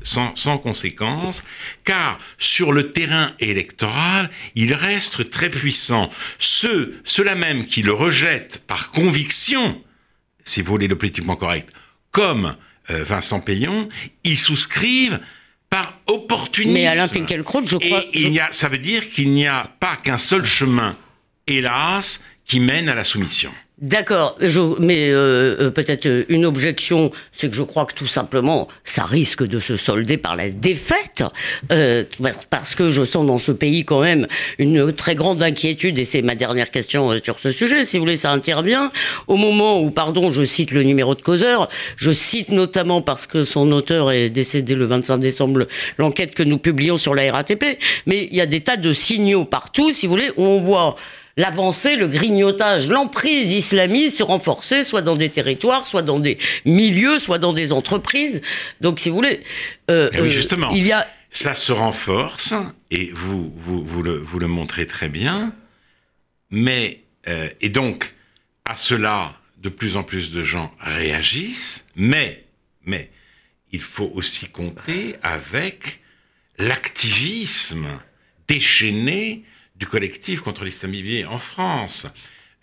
sans, 0.03 0.35
sans 0.35 0.57
conséquence, 0.57 1.43
car 1.83 2.19
sur 2.37 2.71
le 2.71 2.91
terrain 2.91 3.33
électoral, 3.39 4.29
il 4.55 4.73
reste 4.73 5.29
très 5.29 5.49
puissant. 5.49 6.09
Ceux, 6.37 7.01
ceux-là 7.03 7.35
même 7.35 7.65
qui 7.65 7.81
le 7.81 7.93
rejettent 7.93 8.61
par 8.67 8.91
conviction, 8.91 9.81
si 10.43 10.61
vous 10.61 10.71
voulez 10.71 10.87
le 10.87 10.97
politiquement 10.97 11.35
correct, 11.35 11.69
comme 12.11 12.55
euh, 12.89 13.03
Vincent 13.03 13.39
Payon, 13.39 13.89
ils 14.23 14.37
souscrivent 14.37 15.19
par 15.71 15.97
opportunisme. 16.05 16.73
Mais 16.73 16.85
Alain 16.85 17.07
Finkielkraut, 17.07 17.65
je 17.65 17.77
crois... 17.77 18.03
Et 18.13 18.21
il 18.21 18.33
y 18.33 18.39
a, 18.39 18.51
ça 18.51 18.67
veut 18.67 18.77
dire 18.77 19.09
qu'il 19.09 19.31
n'y 19.31 19.47
a 19.47 19.71
pas 19.79 19.95
qu'un 19.95 20.19
seul 20.19 20.45
chemin, 20.45 20.95
hélas, 21.47 22.23
qui 22.45 22.59
mène 22.59 22.89
à 22.89 22.93
la 22.93 23.03
soumission. 23.03 23.51
D'accord, 23.81 24.37
mais 24.79 25.09
euh, 25.09 25.55
euh, 25.59 25.71
peut-être 25.71 26.05
euh, 26.05 26.23
une 26.29 26.45
objection, 26.45 27.09
c'est 27.33 27.49
que 27.49 27.55
je 27.55 27.63
crois 27.63 27.87
que 27.87 27.95
tout 27.95 28.05
simplement, 28.05 28.67
ça 28.85 29.05
risque 29.05 29.43
de 29.43 29.59
se 29.59 29.75
solder 29.75 30.17
par 30.17 30.35
la 30.35 30.49
défaite, 30.51 31.23
parce 32.51 32.75
que 32.75 32.91
je 32.91 33.03
sens 33.03 33.25
dans 33.25 33.39
ce 33.39 33.51
pays 33.51 33.83
quand 33.83 34.01
même 34.01 34.27
une 34.59 34.93
très 34.93 35.15
grande 35.15 35.41
inquiétude, 35.41 35.97
et 35.97 36.05
c'est 36.05 36.21
ma 36.21 36.35
dernière 36.35 36.69
question 36.69 37.19
sur 37.23 37.39
ce 37.39 37.51
sujet, 37.51 37.83
si 37.83 37.97
vous 37.97 38.03
voulez, 38.03 38.17
ça 38.17 38.31
intervient, 38.31 38.91
au 39.27 39.35
moment 39.35 39.81
où, 39.81 39.89
pardon, 39.89 40.31
je 40.31 40.43
cite 40.43 40.69
le 40.73 40.83
numéro 40.83 41.15
de 41.15 41.21
causeur, 41.23 41.67
je 41.95 42.11
cite 42.11 42.49
notamment 42.49 43.01
parce 43.01 43.25
que 43.25 43.45
son 43.45 43.71
auteur 43.71 44.11
est 44.11 44.29
décédé 44.29 44.75
le 44.75 44.85
25 44.85 45.17
décembre, 45.17 45.65
l'enquête 45.97 46.35
que 46.35 46.43
nous 46.43 46.59
publions 46.59 46.97
sur 46.97 47.15
la 47.15 47.31
RATP, 47.31 47.79
mais 48.05 48.27
il 48.29 48.37
y 48.37 48.41
a 48.41 48.45
des 48.45 48.59
tas 48.59 48.77
de 48.77 48.93
signaux 48.93 49.45
partout, 49.45 49.91
si 49.91 50.05
vous 50.05 50.13
voulez, 50.13 50.29
où 50.37 50.43
on 50.43 50.61
voit 50.61 50.97
l'avancée, 51.41 51.95
le 51.95 52.07
grignotage, 52.07 52.87
l'emprise 52.87 53.51
islamiste 53.51 54.17
se 54.19 54.23
renforcer, 54.23 54.83
soit 54.83 55.01
dans 55.01 55.15
des 55.15 55.29
territoires, 55.29 55.87
soit 55.87 56.03
dans 56.03 56.19
des 56.19 56.37
milieux, 56.65 57.17
soit 57.17 57.39
dans 57.39 57.51
des 57.51 57.71
entreprises. 57.71 58.41
Donc, 58.79 58.99
si 58.99 59.09
vous 59.09 59.15
voulez, 59.15 59.41
euh, 59.89 60.09
oui, 60.13 60.19
euh, 60.19 60.29
justement, 60.29 60.69
il 60.71 60.85
y 60.85 60.91
a... 60.91 61.07
ça 61.31 61.55
se 61.55 61.71
renforce 61.71 62.53
et 62.91 63.09
vous 63.11 63.51
vous, 63.57 63.83
vous, 63.83 64.03
le, 64.03 64.17
vous 64.19 64.37
le 64.37 64.47
montrez 64.47 64.85
très 64.85 65.09
bien. 65.09 65.53
Mais 66.51 67.01
euh, 67.27 67.49
et 67.59 67.69
donc 67.69 68.13
à 68.65 68.75
cela, 68.75 69.33
de 69.57 69.69
plus 69.69 69.95
en 69.97 70.03
plus 70.03 70.31
de 70.31 70.43
gens 70.43 70.71
réagissent. 70.79 71.85
Mais 71.95 72.43
mais 72.85 73.09
il 73.71 73.81
faut 73.81 74.11
aussi 74.13 74.49
compter 74.49 75.15
avec 75.23 76.01
l'activisme 76.57 77.87
déchaîné 78.47 79.43
du 79.81 79.87
collectif 79.87 80.41
contre 80.41 80.63
l'islamisme 80.63 81.27
en 81.27 81.39
France. 81.39 82.07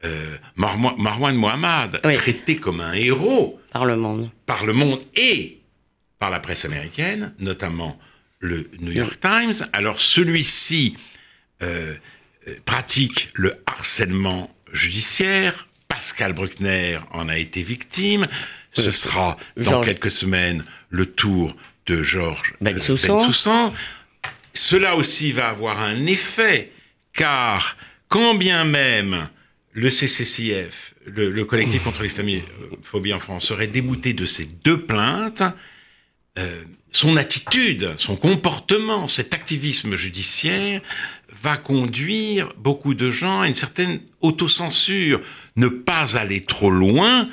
Euh, 0.04 0.38
Marwan, 0.54 1.34
Mohammad, 1.34 2.00
traité 2.14 2.56
comme 2.56 2.80
un 2.80 2.92
héros 2.92 3.60
par 3.72 3.84
le 3.84 3.96
monde, 3.96 4.30
par 4.46 4.64
le 4.64 4.72
monde 4.72 5.00
et 5.16 5.58
par 6.20 6.30
la 6.30 6.38
presse 6.38 6.64
américaine, 6.64 7.34
notamment 7.40 7.98
le 8.38 8.70
New 8.78 8.92
York 8.92 9.18
Times. 9.20 9.66
Alors 9.72 10.00
celui-ci 10.00 10.96
euh, 11.62 11.96
euh, 12.46 12.54
pratique 12.64 13.30
le 13.34 13.54
harcèlement 13.66 14.54
judiciaire. 14.72 15.66
Pascal 15.88 16.34
Bruckner 16.34 17.00
en 17.10 17.28
a 17.28 17.36
été 17.36 17.62
victime. 17.62 18.26
Ce 18.70 18.92
sera 18.92 19.36
dans 19.56 19.80
quelques 19.80 20.12
semaines 20.12 20.64
le 20.90 21.06
tour 21.06 21.56
de 21.86 22.04
Georges 22.04 22.54
Bensoussan. 22.60 23.74
Cela 24.52 24.94
aussi 24.94 25.32
va 25.32 25.48
avoir 25.48 25.80
un 25.80 26.06
effet 26.06 26.70
car 27.18 27.76
quand 28.06 28.34
bien 28.34 28.64
même 28.64 29.28
le 29.72 29.90
CCCF, 29.90 30.94
le, 31.04 31.44
collectif 31.44 31.82
contre 31.82 32.04
l'islamophobie 32.04 33.12
en 33.12 33.18
France, 33.18 33.46
serait 33.46 33.66
débouté 33.66 34.12
de 34.12 34.24
ces 34.24 34.44
deux 34.44 34.80
plaintes, 34.80 35.42
euh, 36.38 36.62
son 36.92 37.16
attitude, 37.16 37.94
son 37.96 38.16
comportement, 38.16 39.08
cet 39.08 39.34
activisme 39.34 39.96
judiciaire 39.96 40.80
va 41.42 41.56
conduire 41.56 42.54
beaucoup 42.56 42.94
de 42.94 43.10
gens 43.10 43.40
à 43.40 43.48
une 43.48 43.54
certaine 43.54 44.00
autocensure, 44.20 45.20
ne 45.56 45.66
pas 45.68 46.16
aller 46.16 46.40
trop 46.40 46.70
loin 46.70 47.28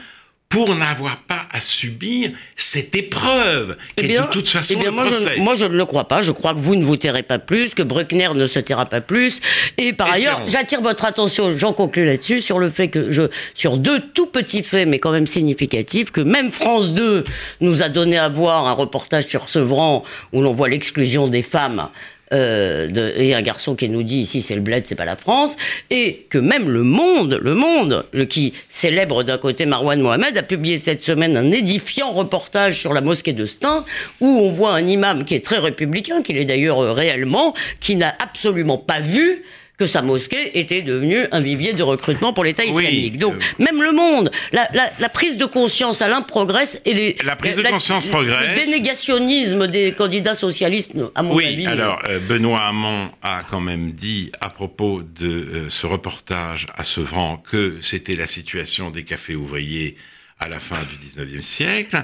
pour 0.55 0.73
n'avoir 0.73 1.17
pas 1.17 1.47
à 1.51 1.59
subir 1.59 2.31
cette 2.55 2.95
épreuve 2.95 3.75
qui 3.97 4.05
est 4.05 4.17
de 4.17 4.23
toute 4.31 4.47
façon 4.47 4.75
eh 4.81 4.89
moi, 4.89 5.07
Je, 5.11 5.41
moi, 5.41 5.55
je 5.55 5.65
ne 5.65 5.75
le 5.75 5.85
crois 5.85 6.07
pas. 6.07 6.21
Je 6.21 6.31
crois 6.31 6.53
que 6.53 6.59
vous 6.59 6.77
ne 6.77 6.83
vous 6.85 6.95
tairez 6.95 7.23
pas 7.23 7.39
plus, 7.39 7.75
que 7.75 7.83
Bruckner 7.83 8.29
ne 8.33 8.47
se 8.47 8.59
taira 8.59 8.85
pas 8.85 9.01
plus. 9.01 9.41
Et 9.77 9.91
par 9.91 10.13
ailleurs, 10.13 10.43
j'attire 10.47 10.79
votre 10.79 11.03
attention, 11.03 11.57
j'en 11.57 11.73
conclue 11.73 12.05
là-dessus, 12.05 12.39
sur 12.39 12.57
le 12.57 12.69
fait 12.69 12.87
que 12.87 13.11
je, 13.11 13.23
sur 13.53 13.75
deux 13.75 13.99
tout 13.99 14.27
petits 14.27 14.63
faits, 14.63 14.87
mais 14.87 14.99
quand 14.99 15.11
même 15.11 15.27
significatifs, 15.27 16.11
que 16.11 16.21
même 16.21 16.49
France 16.51 16.93
2 16.93 17.25
nous 17.59 17.83
a 17.83 17.89
donné 17.89 18.17
à 18.17 18.29
voir 18.29 18.65
un 18.65 18.73
reportage 18.73 19.27
sur 19.27 19.49
Sevran 19.49 20.05
où 20.31 20.41
l'on 20.41 20.53
voit 20.53 20.69
l'exclusion 20.69 21.27
des 21.27 21.41
femmes 21.41 21.89
euh, 22.33 23.11
et 23.15 23.33
un 23.35 23.41
garçon 23.41 23.75
qui 23.75 23.89
nous 23.89 24.03
dit 24.03 24.19
ici 24.19 24.41
c'est 24.41 24.55
le 24.55 24.61
bled, 24.61 24.85
c'est 24.85 24.95
pas 24.95 25.05
la 25.05 25.15
France, 25.15 25.55
et 25.89 26.25
que 26.29 26.37
même 26.37 26.69
le 26.69 26.83
Monde, 26.83 27.39
le 27.41 27.53
Monde, 27.53 28.05
le, 28.11 28.25
qui 28.25 28.53
célèbre 28.67 29.23
d'un 29.23 29.37
côté 29.37 29.65
Marwan 29.65 29.99
Mohamed, 29.99 30.37
a 30.37 30.43
publié 30.43 30.77
cette 30.77 31.01
semaine 31.01 31.37
un 31.37 31.51
édifiant 31.51 32.11
reportage 32.11 32.79
sur 32.79 32.93
la 32.93 33.01
mosquée 33.01 33.33
de 33.33 33.45
Stein, 33.45 33.85
où 34.21 34.27
on 34.27 34.49
voit 34.49 34.73
un 34.73 34.85
imam 34.85 35.23
qui 35.23 35.35
est 35.35 35.45
très 35.45 35.59
républicain, 35.59 36.21
qu'il 36.21 36.37
est 36.37 36.45
d'ailleurs 36.45 36.79
euh, 36.79 36.91
réellement, 36.93 37.53
qui 37.79 37.95
n'a 37.95 38.13
absolument 38.19 38.77
pas 38.77 38.99
vu 38.99 39.43
que 39.77 39.87
sa 39.87 40.01
mosquée 40.01 40.59
était 40.59 40.81
devenue 40.81 41.25
un 41.31 41.39
vivier 41.39 41.73
de 41.73 41.83
recrutement 41.83 42.33
pour 42.33 42.43
l'État 42.43 42.63
islamique. 42.63 43.17
Donc, 43.17 43.35
euh, 43.35 43.63
même 43.63 43.81
le 43.81 43.91
monde, 43.91 44.31
la, 44.51 45.09
prise 45.09 45.37
de 45.37 45.45
conscience, 45.45 46.01
Alain, 46.01 46.21
progresse. 46.21 46.81
Et 46.85 46.93
les, 46.93 47.17
la 47.23 47.35
prise 47.35 47.57
de 47.57 47.63
conscience 47.63 48.05
progresse. 48.05 48.57
Le 48.57 48.65
dénégationnisme 48.65 49.67
des 49.67 49.91
candidats 49.91 50.35
socialistes, 50.35 50.93
à 51.13 51.23
mon 51.23 51.35
oui, 51.35 51.45
avis. 51.45 51.57
Oui, 51.57 51.67
alors, 51.67 52.01
euh, 52.07 52.19
Benoît 52.19 52.61
Hamon 52.61 53.11
a 53.21 53.43
quand 53.49 53.61
même 53.61 53.91
dit, 53.91 54.31
à 54.39 54.49
propos 54.49 55.01
de 55.01 55.27
euh, 55.27 55.69
ce 55.69 55.87
reportage 55.87 56.67
à 56.75 56.83
Sevran, 56.83 57.37
que 57.37 57.77
c'était 57.81 58.15
la 58.15 58.27
situation 58.27 58.91
des 58.91 59.03
cafés 59.03 59.35
ouvriers 59.35 59.95
à 60.39 60.49
la 60.49 60.59
fin 60.59 60.79
du 60.83 61.07
19e 61.07 61.41
siècle. 61.41 62.03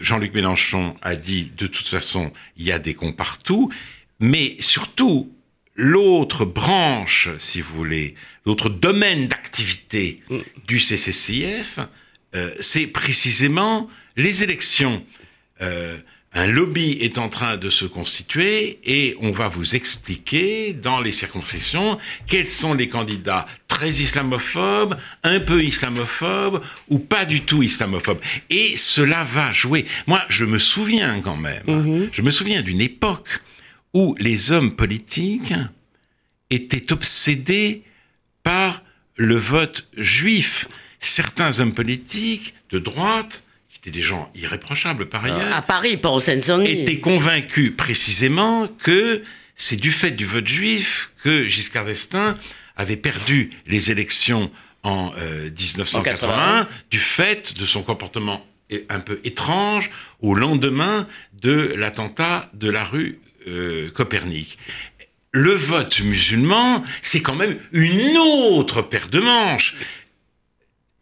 Jean-Luc 0.00 0.34
Mélenchon 0.34 0.96
a 1.00 1.14
dit, 1.14 1.52
de 1.56 1.68
toute 1.68 1.86
façon, 1.86 2.32
il 2.56 2.66
y 2.66 2.72
a 2.72 2.80
des 2.80 2.94
cons 2.94 3.12
partout. 3.12 3.70
Mais 4.18 4.56
surtout, 4.58 5.30
l'autre 5.76 6.44
branche, 6.44 7.28
si 7.38 7.60
vous 7.60 7.74
voulez, 7.74 8.14
l'autre 8.44 8.68
domaine 8.68 9.28
d'activité 9.28 10.20
mm. 10.28 10.38
du 10.66 10.78
CCCIF, 10.78 11.78
euh, 12.34 12.50
c'est 12.60 12.86
précisément 12.86 13.88
les 14.16 14.42
élections. 14.42 15.04
Euh, 15.60 15.96
un 16.32 16.46
lobby 16.46 16.98
est 17.00 17.16
en 17.16 17.30
train 17.30 17.56
de 17.56 17.70
se 17.70 17.86
constituer 17.86 18.78
et 18.84 19.16
on 19.22 19.30
va 19.30 19.48
vous 19.48 19.74
expliquer 19.74 20.74
dans 20.74 21.00
les 21.00 21.12
circonscriptions 21.12 21.96
quels 22.26 22.46
sont 22.46 22.74
les 22.74 22.88
candidats 22.88 23.46
très 23.68 23.88
islamophobes, 23.88 24.98
un 25.22 25.40
peu 25.40 25.64
islamophobes 25.64 26.62
ou 26.90 26.98
pas 26.98 27.24
du 27.24 27.40
tout 27.40 27.62
islamophobes. 27.62 28.20
Et 28.50 28.76
cela 28.76 29.24
va 29.24 29.50
jouer. 29.52 29.86
Moi, 30.06 30.22
je 30.28 30.44
me 30.44 30.58
souviens 30.58 31.22
quand 31.22 31.38
même, 31.38 31.64
mm-hmm. 31.66 32.08
je 32.12 32.20
me 32.20 32.30
souviens 32.30 32.60
d'une 32.60 32.82
époque 32.82 33.40
où 33.94 34.14
les 34.18 34.52
hommes 34.52 34.74
politiques 34.76 35.54
étaient 36.50 36.92
obsédés 36.92 37.82
par 38.42 38.82
le 39.16 39.36
vote 39.36 39.88
juif. 39.96 40.68
Certains 41.00 41.60
hommes 41.60 41.74
politiques 41.74 42.54
de 42.70 42.78
droite, 42.78 43.42
qui 43.70 43.78
étaient 43.78 43.90
des 43.90 44.02
gens 44.02 44.30
irréprochables 44.34 45.08
par 45.08 45.24
ailleurs, 45.24 45.54
à 45.54 45.62
Paris, 45.62 45.96
pas 45.96 46.10
au 46.10 46.20
Seine-Saint-Denis, 46.20 46.82
étaient 46.82 47.00
convaincus 47.00 47.72
précisément 47.76 48.68
que 48.68 49.22
c'est 49.54 49.76
du 49.76 49.90
fait 49.90 50.10
du 50.10 50.26
vote 50.26 50.46
juif 50.46 51.10
que 51.22 51.48
Giscard 51.48 51.86
d'Estaing 51.86 52.38
avait 52.76 52.96
perdu 52.96 53.50
les 53.66 53.90
élections 53.90 54.50
en 54.82 55.12
1981, 55.12 56.60
euh, 56.60 56.64
du 56.90 57.00
fait 57.00 57.58
de 57.58 57.66
son 57.66 57.82
comportement 57.82 58.46
un 58.88 59.00
peu 59.00 59.20
étrange 59.24 59.90
au 60.20 60.34
lendemain 60.34 61.08
de 61.40 61.72
l'attentat 61.76 62.50
de 62.54 62.70
la 62.70 62.84
rue 62.84 63.18
euh, 63.46 63.90
Copernic. 63.90 64.58
Le 65.32 65.52
vote 65.52 66.00
musulman, 66.00 66.82
c'est 67.02 67.20
quand 67.20 67.34
même 67.34 67.58
une 67.72 68.16
autre 68.16 68.82
paire 68.82 69.08
de 69.08 69.20
manches. 69.20 69.76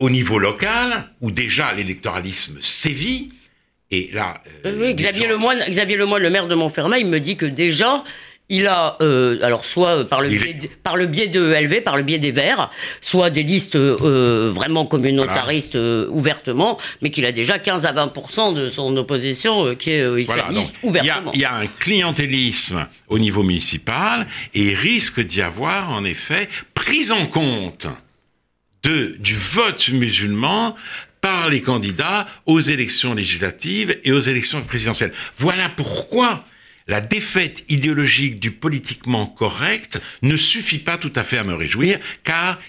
Au 0.00 0.10
niveau 0.10 0.38
local, 0.38 1.10
où 1.20 1.30
déjà 1.30 1.72
l'électoralisme 1.72 2.58
sévit, 2.60 3.30
et 3.90 4.10
là... 4.12 4.42
Euh, 4.66 4.76
oui, 4.80 4.94
Xavier, 4.94 5.28
Lemoine, 5.28 5.62
Xavier 5.68 5.96
Lemoine, 5.96 6.22
le 6.22 6.30
maire 6.30 6.48
de 6.48 6.54
Montfermeil, 6.54 7.04
me 7.04 7.20
dit 7.20 7.36
que 7.36 7.46
déjà, 7.46 8.04
il 8.50 8.66
a, 8.66 8.96
euh, 9.00 9.38
alors 9.42 9.64
soit 9.64 10.06
par 10.06 10.20
le, 10.20 10.28
biais 10.28 10.54
de, 10.54 10.68
par 10.82 10.96
le 10.96 11.06
biais 11.06 11.28
de 11.28 11.40
LV, 11.40 11.82
par 11.82 11.96
le 11.96 12.02
biais 12.02 12.18
des 12.18 12.30
Verts, 12.30 12.70
soit 13.00 13.30
des 13.30 13.42
listes 13.42 13.76
euh, 13.76 14.50
vraiment 14.54 14.84
communautaristes 14.84 15.76
euh, 15.76 16.08
ouvertement, 16.10 16.78
mais 17.00 17.10
qu'il 17.10 17.24
a 17.24 17.32
déjà 17.32 17.58
15 17.58 17.86
à 17.86 17.92
20 17.92 18.52
de 18.54 18.68
son 18.68 18.96
opposition 18.98 19.74
qui 19.74 19.92
est 19.92 20.20
islamiste 20.20 20.74
ouvertement. 20.82 21.32
Il 21.32 21.40
y, 21.40 21.44
a 21.44 21.54
un 21.54 21.66
clientélisme 21.66 22.86
au 23.08 23.18
niveau 23.18 23.42
municipal 23.42 24.26
et 24.52 24.62
il 24.62 24.74
risque 24.74 25.20
d'y 25.20 25.40
avoir 25.40 25.90
en 25.90 26.04
effet 26.04 26.48
prise 26.74 27.12
en 27.12 27.26
compte 27.26 27.86
de, 28.82 29.16
du 29.18 29.34
vote 29.34 29.88
musulman 29.88 30.74
par 31.22 31.48
les 31.48 31.62
candidats 31.62 32.26
aux 32.44 32.60
élections 32.60 33.14
législatives 33.14 33.96
et 34.04 34.12
aux 34.12 34.20
élections 34.20 34.60
présidentielles. 34.62 35.12
Voilà 35.38 35.70
pourquoi 35.70 36.44
la 36.86 37.00
défaite 37.00 37.64
idéologique 37.68 38.40
du 38.40 38.50
politiquement 38.50 39.26
correct 39.26 40.00
ne 40.22 40.36
suffit 40.36 40.78
pas 40.78 40.98
tout 40.98 41.12
à 41.16 41.24
fait 41.24 41.38
à 41.38 41.44
me 41.44 41.54
réjouir, 41.54 41.98
car 42.22 42.60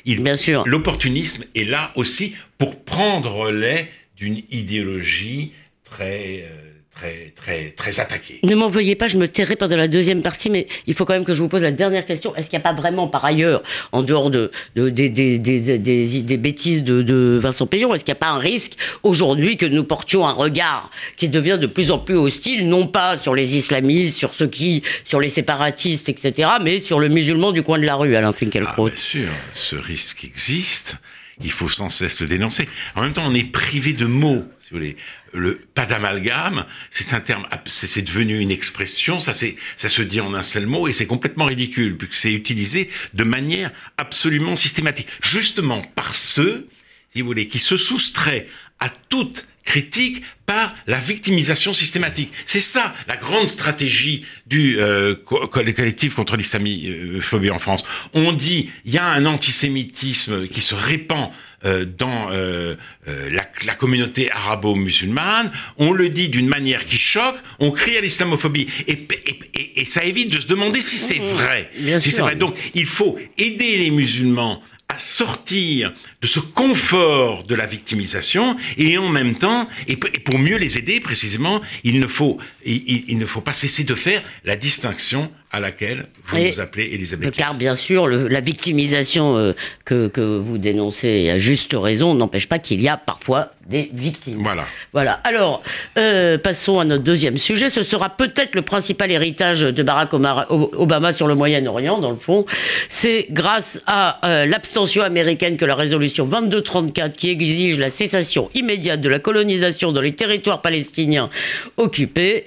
l'opportunisme 0.65 1.43
est 1.55 1.65
là 1.65 1.91
aussi 1.95 2.35
pour 2.57 2.83
prendre 2.83 3.51
les 3.51 3.87
d'une 4.15 4.41
idéologie 4.49 5.51
très... 5.83 6.45
Euh, 6.49 6.74
très, 6.95 7.33
très, 7.35 7.71
très 7.71 7.99
attaqué. 7.99 8.39
Ne 8.43 8.55
m'en 8.55 8.69
veuillez 8.69 8.95
pas, 8.95 9.07
je 9.07 9.17
me 9.17 9.27
tairai 9.27 9.55
pendant 9.55 9.75
la 9.75 9.87
deuxième 9.87 10.21
partie, 10.21 10.49
mais 10.49 10.67
il 10.87 10.93
faut 10.93 11.05
quand 11.05 11.13
même 11.13 11.25
que 11.25 11.33
je 11.33 11.41
vous 11.41 11.49
pose 11.49 11.61
la 11.61 11.71
dernière 11.71 12.05
question. 12.05 12.33
Est-ce 12.35 12.49
qu'il 12.49 12.57
n'y 12.57 12.63
a 12.63 12.67
pas 12.67 12.73
vraiment, 12.73 13.07
par 13.07 13.25
ailleurs, 13.25 13.61
en 13.91 14.01
dehors 14.01 14.29
de, 14.29 14.51
de 14.75 14.89
des, 14.89 15.09
des, 15.09 15.37
des, 15.37 15.79
des, 15.79 16.37
bêtises 16.37 16.83
de, 16.83 17.01
de 17.01 17.37
Vincent 17.41 17.67
Payon, 17.67 17.93
est-ce 17.93 18.03
qu'il 18.05 18.13
n'y 18.13 18.17
a 18.17 18.19
pas 18.19 18.29
un 18.31 18.39
risque 18.39 18.73
aujourd'hui 19.03 19.57
que 19.57 19.65
nous 19.65 19.83
portions 19.83 20.25
un 20.25 20.31
regard 20.31 20.89
qui 21.17 21.27
devient 21.27 21.57
de 21.59 21.67
plus 21.67 21.91
en 21.91 21.99
plus 21.99 22.15
hostile, 22.15 22.67
non 22.69 22.87
pas 22.87 23.17
sur 23.17 23.35
les 23.35 23.57
islamistes, 23.57 24.17
sur 24.17 24.33
ceux 24.33 24.47
qui, 24.47 24.81
sur 25.03 25.19
les 25.19 25.29
séparatistes, 25.29 26.07
etc., 26.09 26.49
mais 26.61 26.79
sur 26.79 26.99
le 26.99 27.09
musulman 27.09 27.51
du 27.51 27.61
coin 27.61 27.77
de 27.77 27.85
la 27.85 27.95
rue, 27.95 28.15
Alain 28.15 28.31
Finkielkraut? 28.31 28.87
Ah, 28.87 28.89
Bien 28.89 28.97
sûr, 28.97 29.27
ce 29.53 29.75
risque 29.75 30.23
existe. 30.23 30.97
Il 31.43 31.51
faut 31.51 31.69
sans 31.69 31.89
cesse 31.89 32.21
le 32.21 32.27
dénoncer. 32.27 32.67
En 32.95 33.01
même 33.01 33.13
temps, 33.13 33.25
on 33.27 33.33
est 33.33 33.43
privé 33.43 33.93
de 33.93 34.05
mots, 34.05 34.45
si 34.59 34.69
vous 34.69 34.77
voulez 34.77 34.97
le 35.35 35.55
pas 35.73 35.85
d'amalgame, 35.85 36.65
c'est 36.89 37.13
un 37.13 37.19
terme, 37.19 37.45
c'est 37.65 38.01
devenu 38.01 38.39
une 38.39 38.51
expression, 38.51 39.19
ça, 39.19 39.33
ça 39.33 39.89
se 39.89 40.01
dit 40.01 40.21
en 40.21 40.33
un 40.33 40.41
seul 40.41 40.65
mot 40.65 40.87
et 40.87 40.93
c'est 40.93 41.05
complètement 41.05 41.45
ridicule 41.45 41.97
puisque 41.97 42.13
c'est 42.13 42.33
utilisé 42.33 42.89
de 43.13 43.23
manière 43.23 43.71
absolument 43.97 44.55
systématique, 44.55 45.07
justement 45.21 45.81
par 45.95 46.15
ceux, 46.15 46.67
si 47.09 47.21
vous 47.21 47.27
voulez, 47.27 47.47
qui 47.47 47.59
se 47.59 47.77
soustraient 47.77 48.47
à 48.79 48.89
toute 48.89 49.47
critique 49.65 50.21
par 50.45 50.75
la 50.87 50.99
victimisation 50.99 51.73
systématique. 51.73 52.31
C'est 52.45 52.59
ça 52.59 52.93
la 53.07 53.17
grande 53.17 53.49
stratégie 53.49 54.25
du 54.45 54.77
euh, 54.79 55.15
collectif 55.15 56.13
contre 56.13 56.37
l'islamophobie 56.37 57.49
en 57.49 57.59
France. 57.59 57.83
On 58.13 58.31
dit 58.31 58.69
il 58.85 58.93
y 58.93 58.99
a 58.99 59.05
un 59.05 59.25
antisémitisme 59.25 60.47
qui 60.47 60.61
se 60.61 60.75
répand 60.75 61.31
euh, 61.65 61.83
dans 61.85 62.31
euh, 62.31 62.75
euh, 63.07 63.29
la, 63.31 63.49
la, 63.65 63.73
communauté 63.73 64.29
arabo-musulmane, 64.29 65.51
on 65.77 65.93
le 65.93 66.09
dit 66.09 66.29
d'une 66.29 66.47
manière 66.47 66.85
qui 66.85 66.97
choque, 66.97 67.37
on 67.57 67.71
crie 67.71 67.97
à 67.97 68.01
l'islamophobie. 68.01 68.67
Et, 68.87 69.07
et, 69.55 69.81
et, 69.81 69.85
ça 69.85 70.03
évite 70.03 70.31
de 70.31 70.39
se 70.39 70.45
demander 70.45 70.81
si 70.81 70.99
c'est 70.99 71.17
mmh, 71.17 71.33
vrai. 71.33 71.71
si 71.99 72.11
c'est 72.11 72.21
vrai. 72.21 72.35
Donc 72.35 72.55
il 72.75 72.85
faut 72.85 73.17
aider 73.39 73.77
les 73.77 73.89
musulmans 73.89 74.61
à 74.87 74.99
sortir 74.99 75.93
de 76.21 76.27
ce 76.27 76.39
confort 76.39 77.43
de 77.43 77.55
la 77.55 77.65
victimisation 77.65 78.55
et 78.77 78.97
en 78.97 79.09
même 79.09 79.35
temps, 79.35 79.67
et 79.87 79.97
pour 79.97 80.37
mieux 80.37 80.57
les 80.57 80.77
aider 80.77 80.99
précisément, 80.99 81.61
il 81.83 81.99
ne 81.99 82.07
faut, 82.07 82.37
il, 82.65 83.17
ne 83.17 83.25
faut 83.25 83.41
pas 83.41 83.53
cesser 83.53 83.83
de 83.83 83.95
faire 83.95 84.21
la 84.43 84.55
distinction 84.55 85.31
à 85.51 85.59
laquelle 85.59 86.05
vous 86.27 86.37
nous 86.37 86.59
appelez 86.59 86.89
Elisabeth. 86.93 87.35
Car 87.35 87.55
bien 87.55 87.75
sûr, 87.75 88.07
la 88.07 88.41
victimisation 88.41 89.37
euh, 89.37 89.53
que, 89.85 90.07
que, 90.07 90.37
vous 90.37 90.57
dénoncez 90.57 91.29
à 91.29 91.37
juste 91.37 91.73
raison 91.73 92.13
n'empêche 92.13 92.47
pas 92.47 92.59
qu'il 92.59 92.81
y 92.81 92.87
a 92.87 92.97
parfois 92.97 93.53
des 93.65 93.89
victimes. 93.93 94.43
Voilà. 94.43 94.65
Voilà. 94.93 95.13
Alors, 95.23 95.63
euh, 95.97 96.37
passons 96.37 96.79
à 96.79 96.85
notre 96.85 97.03
deuxième 97.03 97.37
sujet. 97.37 97.69
Ce 97.69 97.81
sera 97.81 98.09
peut-être 98.09 98.53
le 98.53 98.61
principal 98.61 99.11
héritage 99.11 99.61
de 99.61 99.83
Barack 99.83 100.13
Obama 100.13 101.13
sur 101.13 101.27
le 101.27 101.35
Moyen-Orient, 101.35 101.97
dans 101.97 102.11
le 102.11 102.15
fond. 102.15 102.45
C'est 102.89 103.27
grâce 103.31 103.81
à 103.87 104.19
euh, 104.27 104.45
l'abstention 104.45 105.01
américaine 105.03 105.57
que 105.57 105.65
la 105.65 105.75
résolution 105.75 106.25
2234, 106.25 107.17
qui 107.17 107.29
exige 107.29 107.79
la 107.79 107.89
cessation 107.89 108.51
immédiate 108.53 109.01
de 109.01 109.09
la 109.09 109.19
colonisation 109.19 109.91
dans 109.91 110.01
les 110.01 110.13
territoires 110.13 110.61
palestiniens 110.61 111.29
occupés, 111.77 112.45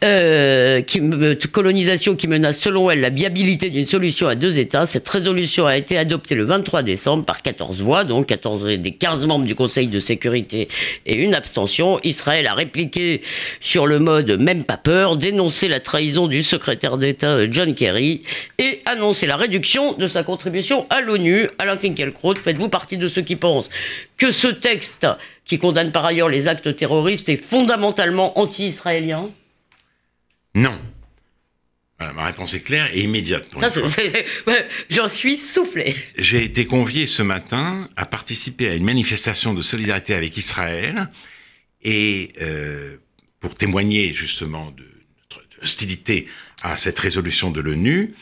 qui, 0.00 1.00
colonisation 1.52 2.16
qui 2.16 2.26
menace 2.26 2.58
selon 2.58 2.90
elle 2.90 3.00
la 3.00 3.10
viabilité 3.10 3.68
d'une 3.68 3.86
solution 3.86 4.28
à 4.28 4.34
deux 4.34 4.58
États. 4.58 4.86
Cette 4.86 5.08
résolution 5.08 5.66
a 5.66 5.76
été 5.76 5.98
adoptée 5.98 6.34
le 6.34 6.44
23 6.44 6.82
décembre 6.82 7.24
par 7.24 7.42
14 7.42 7.82
voix, 7.82 8.04
donc 8.04 8.26
14 8.26 8.78
des 8.78 8.92
15 8.92 9.26
membres 9.26 9.44
du 9.44 9.54
Conseil 9.54 9.88
de 9.88 10.00
sécurité 10.00 10.53
et 10.54 11.16
une 11.16 11.34
abstention. 11.34 12.00
Israël 12.02 12.46
a 12.46 12.54
répliqué 12.54 13.22
sur 13.60 13.86
le 13.86 13.98
mode 13.98 14.30
même 14.32 14.64
pas 14.64 14.76
peur, 14.76 15.16
dénoncé 15.16 15.68
la 15.68 15.80
trahison 15.80 16.26
du 16.26 16.42
secrétaire 16.42 16.98
d'État 16.98 17.50
John 17.50 17.74
Kerry 17.74 18.22
et 18.58 18.82
annoncé 18.86 19.26
la 19.26 19.36
réduction 19.36 19.92
de 19.94 20.06
sa 20.06 20.22
contribution 20.22 20.86
à 20.90 21.00
l'ONU. 21.00 21.48
Alain 21.58 21.76
Finkielkraut, 21.76 22.34
faites-vous 22.36 22.68
partie 22.68 22.96
de 22.96 23.08
ceux 23.08 23.22
qui 23.22 23.36
pensent 23.36 23.70
que 24.16 24.30
ce 24.30 24.48
texte, 24.48 25.06
qui 25.44 25.58
condamne 25.58 25.92
par 25.92 26.04
ailleurs 26.04 26.28
les 26.28 26.48
actes 26.48 26.74
terroristes, 26.76 27.28
est 27.28 27.36
fondamentalement 27.36 28.38
anti-israélien? 28.38 29.28
Non 30.54 30.78
ma 32.00 32.26
réponse 32.26 32.54
est 32.54 32.60
claire 32.60 32.90
et 32.94 33.00
immédiate. 33.00 33.46
J'en 34.90 35.08
suis 35.08 35.38
soufflé. 35.38 35.94
J'ai 36.18 36.44
été 36.44 36.66
convié 36.66 37.06
ce 37.06 37.22
matin 37.22 37.88
à 37.96 38.06
participer 38.06 38.68
à 38.68 38.74
une 38.74 38.84
manifestation 38.84 39.54
de 39.54 39.62
solidarité 39.62 40.14
avec 40.14 40.36
Israël 40.36 41.08
et 41.82 42.32
euh, 42.40 42.96
pour 43.40 43.54
témoigner 43.54 44.12
justement 44.12 44.70
de 44.70 44.82
notre 44.82 45.40
hostilité 45.62 46.26
à 46.62 46.76
cette 46.76 46.98
résolution 46.98 47.50
de 47.50 47.60
l'ONU. 47.60 48.14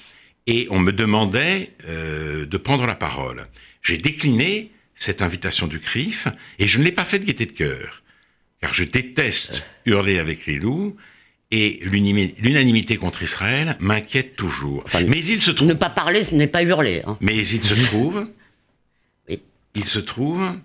Et 0.46 0.66
on 0.70 0.80
me 0.80 0.92
demandait 0.92 1.70
euh, 1.88 2.46
de 2.46 2.56
prendre 2.56 2.86
la 2.86 2.96
parole. 2.96 3.46
J'ai 3.82 3.98
décliné 3.98 4.72
cette 4.94 5.22
invitation 5.22 5.66
du 5.66 5.80
CRIF 5.80 6.28
et 6.58 6.68
je 6.68 6.78
ne 6.78 6.84
l'ai 6.84 6.92
pas 6.92 7.04
fait 7.04 7.18
de 7.18 7.24
gaieté 7.24 7.46
de 7.46 7.52
cœur, 7.52 8.02
car 8.60 8.72
je 8.74 8.84
déteste 8.84 9.64
hurler 9.86 10.18
avec 10.18 10.46
les 10.46 10.56
loups 10.56 10.96
et 11.52 11.80
l'unanimité 11.82 12.96
contre 12.96 13.22
Israël 13.22 13.76
m'inquiète 13.78 14.36
toujours. 14.36 14.84
mais 14.94 15.22
il 15.22 15.40
se 15.40 15.50
trouve... 15.50 15.68
Ne 15.68 15.74
pas 15.74 15.90
parler, 15.90 16.24
ce 16.24 16.34
n'est 16.34 16.46
pas 16.46 16.62
hurler. 16.62 17.02
Hein. 17.06 17.18
Mais 17.20 17.36
il 17.36 17.62
se 17.62 17.74
trouve... 17.74 18.26
oui. 19.28 19.40
Il 19.74 19.84
se 19.84 19.98
trouve 19.98 20.58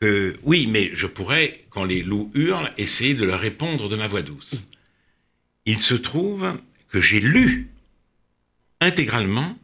que... 0.00 0.36
Oui, 0.42 0.66
mais 0.66 0.90
je 0.92 1.06
pourrais, 1.06 1.64
quand 1.70 1.84
les 1.84 2.02
loups 2.02 2.32
hurlent, 2.34 2.72
essayer 2.76 3.14
de 3.14 3.24
leur 3.24 3.38
répondre 3.38 3.88
de 3.88 3.94
ma 3.94 4.08
voix 4.08 4.22
douce. 4.22 4.66
Il 5.66 5.78
se 5.78 5.94
trouve 5.94 6.60
que 6.88 7.00
j'ai 7.00 7.20
lu 7.20 7.70
intégralement 8.80 9.56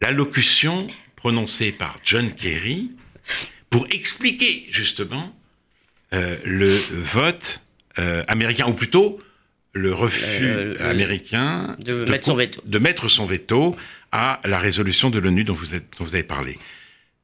l'allocution 0.00 0.86
prononcée 1.14 1.72
par 1.72 1.98
John 2.04 2.32
Kerry 2.34 2.90
pour 3.68 3.86
expliquer 3.90 4.66
justement 4.70 5.36
euh, 6.14 6.38
le 6.44 6.68
vote 6.68 7.60
américain, 8.28 8.66
ou 8.66 8.74
plutôt 8.74 9.20
le 9.74 9.92
refus 9.92 10.44
euh, 10.44 10.90
américain 10.90 11.76
de, 11.80 12.04
mettre 12.04 12.26
son 12.26 12.36
veto. 12.36 12.62
de, 12.64 12.78
mettre 12.78 13.08
son 13.08 13.26
veto. 13.26 13.76
à 14.12 14.40
la 14.44 14.58
résolution 14.58 15.10
de 15.10 15.18
l'ONU 15.18 15.42
dont, 15.44 15.54
vous 15.54 16.14
avez 16.14 16.22
parlé. 16.22 16.56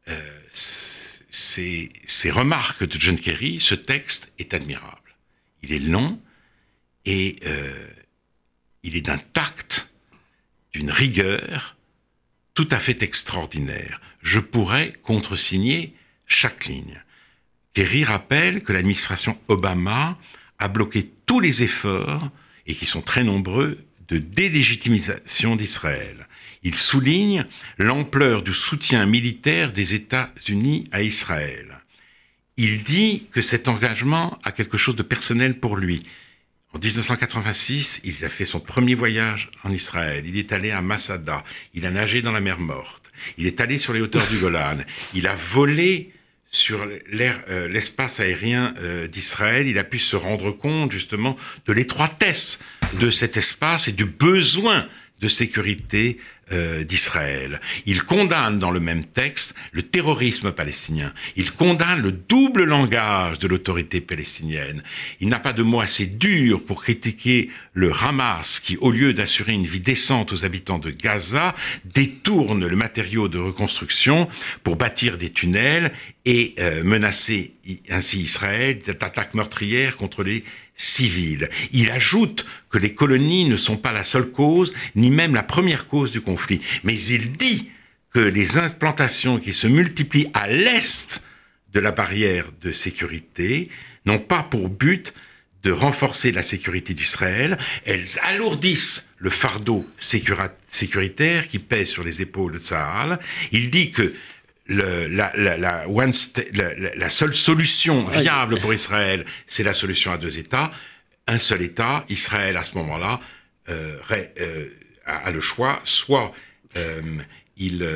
Euh, 0.09 0.21
ces, 0.51 1.91
ces, 2.05 2.31
remarques 2.31 2.85
de 2.85 3.01
John 3.01 3.19
Kerry, 3.19 3.61
ce 3.61 3.77
texte 3.77 4.33
est 4.39 4.53
admirable. 4.53 5.15
Il 5.63 5.73
est 5.73 5.79
long 5.79 6.21
et 7.07 7.37
il 8.83 8.97
est 8.97 9.01
d'un 9.01 9.19
tact, 9.19 9.89
d'une 10.73 10.91
rigueur 10.91 11.77
tout 12.55 12.69
à 12.73 12.79
fait 12.79 13.03
extraordinaire. 13.03 14.01
Je 14.23 14.41
pourrais 14.41 14.93
contresigner 15.03 15.95
chaque 16.27 16.67
ligne. 16.67 17.01
Kerry 17.75 18.05
rappelle 18.05 18.63
que 18.63 18.73
l'administration 18.73 19.39
Obama 19.49 20.15
a 20.61 20.69
bloqué 20.69 21.11
tous 21.27 21.41
les 21.41 21.63
efforts, 21.63 22.31
et 22.67 22.75
qui 22.75 22.87
sont 22.87 23.03
très 23.03 23.25
nombreux, 23.25 23.79
de 24.09 24.19
délégitimisation 24.19 25.57
d'Israël. 25.57 26.29
Il 26.63 26.75
souligne 26.75 27.47
l'ampleur 27.79 28.43
du 28.43 28.53
soutien 28.53 29.07
militaire 29.07 29.73
des 29.73 29.95
États-Unis 29.95 30.87
à 30.93 31.03
Israël. 31.03 31.79
Il 32.57 32.83
dit 32.83 33.27
que 33.33 33.41
cet 33.41 33.69
engagement 33.69 34.39
a 34.45 34.53
quelque 34.53 34.77
chose 34.77 34.97
de 34.97 35.03
personnel 35.03 35.59
pour 35.59 35.77
lui. 35.77 36.03
En 36.75 36.79
1986, 36.79 38.03
il 38.05 38.23
a 38.25 38.29
fait 38.29 38.45
son 38.45 38.61
premier 38.61 38.95
voyage 38.95 39.51
en 39.65 39.73
Israël. 39.73 40.25
Il 40.27 40.37
est 40.37 40.53
allé 40.53 40.71
à 40.71 40.83
Masada. 40.83 41.43
Il 41.73 41.87
a 41.87 41.91
nagé 41.91 42.21
dans 42.21 42.33
la 42.33 42.41
mer 42.41 42.61
Morte. 42.61 43.11
Il 43.39 43.47
est 43.47 43.61
allé 43.61 43.79
sur 43.79 43.93
les 43.93 44.01
hauteurs 44.01 44.29
du 44.29 44.37
Golan. 44.37 44.79
Il 45.15 45.27
a 45.27 45.35
volé 45.35 46.13
sur 46.51 46.83
euh, 46.83 47.69
l'espace 47.69 48.19
aérien 48.19 48.75
euh, 48.81 49.07
d'Israël, 49.07 49.69
il 49.69 49.79
a 49.79 49.85
pu 49.85 49.99
se 49.99 50.17
rendre 50.17 50.51
compte 50.51 50.91
justement 50.91 51.37
de 51.67 51.73
l'étroitesse 51.73 52.63
de 52.99 53.09
cet 53.09 53.37
espace 53.37 53.87
et 53.87 53.93
du 53.93 54.05
besoin 54.05 54.89
de 55.21 55.29
sécurité 55.29 56.19
euh, 56.53 56.85
d'Israël. 56.85 57.61
Il 57.87 58.03
condamne 58.03 58.59
dans 58.59 58.71
le 58.71 58.81
même 58.81 59.05
texte 59.05 59.55
le 59.73 59.83
terrorisme 59.83 60.53
palestinien. 60.53 61.13
Il 61.37 61.53
condamne 61.53 62.03
le 62.03 62.13
double 62.13 62.65
langage 62.65 63.39
de 63.39 63.49
l'autorité 63.49 64.01
palestinienne. 64.01 64.83
Il 65.21 65.29
n'a 65.29 65.39
pas 65.39 65.53
de 65.53 65.63
mots 65.63 65.81
assez 65.81 66.07
durs 66.07 66.63
pour 66.65 66.83
critiquer 66.83 67.51
le 67.73 67.93
Hamas 67.93 68.61
qui, 68.61 68.77
au 68.79 68.91
lieu 68.91 69.13
d'assurer 69.13 69.53
une 69.53 69.67
vie 69.67 69.81
décente 69.81 70.33
aux 70.33 70.45
habitants 70.45 70.79
de 70.79 70.91
Gaza, 70.91 71.55
détourne 71.85 72.67
le 72.67 72.77
matériau 72.77 73.29
de 73.29 73.39
reconstruction 73.39 74.29
pour 74.63 74.77
bâtir 74.77 75.19
des 75.19 75.31
tunnels 75.31 75.93
et 76.25 76.55
euh, 76.59 76.83
menacer 76.83 77.55
ainsi 77.89 78.21
Israël 78.21 78.79
d'attaques 78.79 79.35
meurtrières 79.35 79.97
contre 79.97 80.23
les 80.23 80.45
civile. 80.81 81.51
Il 81.73 81.91
ajoute 81.91 82.47
que 82.71 82.79
les 82.79 82.95
colonies 82.95 83.45
ne 83.45 83.57
sont 83.57 83.77
pas 83.77 83.93
la 83.93 84.03
seule 84.03 84.31
cause, 84.31 84.73
ni 84.95 85.11
même 85.11 85.35
la 85.35 85.43
première 85.43 85.87
cause 85.87 86.11
du 86.11 86.21
conflit. 86.21 86.61
Mais 86.85 86.99
il 86.99 87.33
dit 87.33 87.69
que 88.15 88.21
les 88.21 88.59
implantations 88.59 89.39
qui 89.39 89.53
se 89.53 89.67
multiplient 89.67 90.31
à 90.33 90.49
l'est 90.49 91.23
de 91.73 91.81
la 91.81 91.93
barrière 91.93 92.47
de 92.63 92.73
sécurité 92.73 93.69
n'ont 94.07 94.19
pas 94.19 94.43
pour 94.43 94.69
but 94.71 95.13
de 95.63 95.71
renforcer 95.71 96.33
la 96.33 96.43
sécurité 96.43 96.95
d'Israël, 96.95 97.59
elles 97.85 98.19
alourdissent 98.23 99.11
le 99.19 99.29
fardeau 99.29 99.87
sécuritaire 99.99 101.49
qui 101.49 101.59
pèse 101.59 101.91
sur 101.91 102.03
les 102.03 102.23
épaules 102.23 102.55
de 102.55 102.59
Tsahal. 102.59 103.21
Il 103.53 103.69
dit 103.69 103.91
que 103.91 104.15
la, 104.71 105.33
la, 106.97 107.11
seule 107.11 107.35
solution 107.35 108.07
viable 108.09 108.59
pour 108.61 108.73
Israël, 108.73 109.25
c'est 109.47 109.63
la 109.63 109.75
solution 109.75 110.13
à 110.13 110.19
deux 110.19 110.39
États. 110.39 110.71
Un 111.27 111.39
seul 111.39 111.63
État, 111.63 112.05
Israël 112.09 112.57
à 112.57 112.65
ce 112.65 112.77
moment-là 112.79 113.21
euh, 113.69 113.97
euh, 114.41 114.67
a, 115.07 115.31
le 115.31 115.41
choix, 115.41 115.81
soit 115.85 116.33
euh, 116.77 117.03
il, 117.57 117.87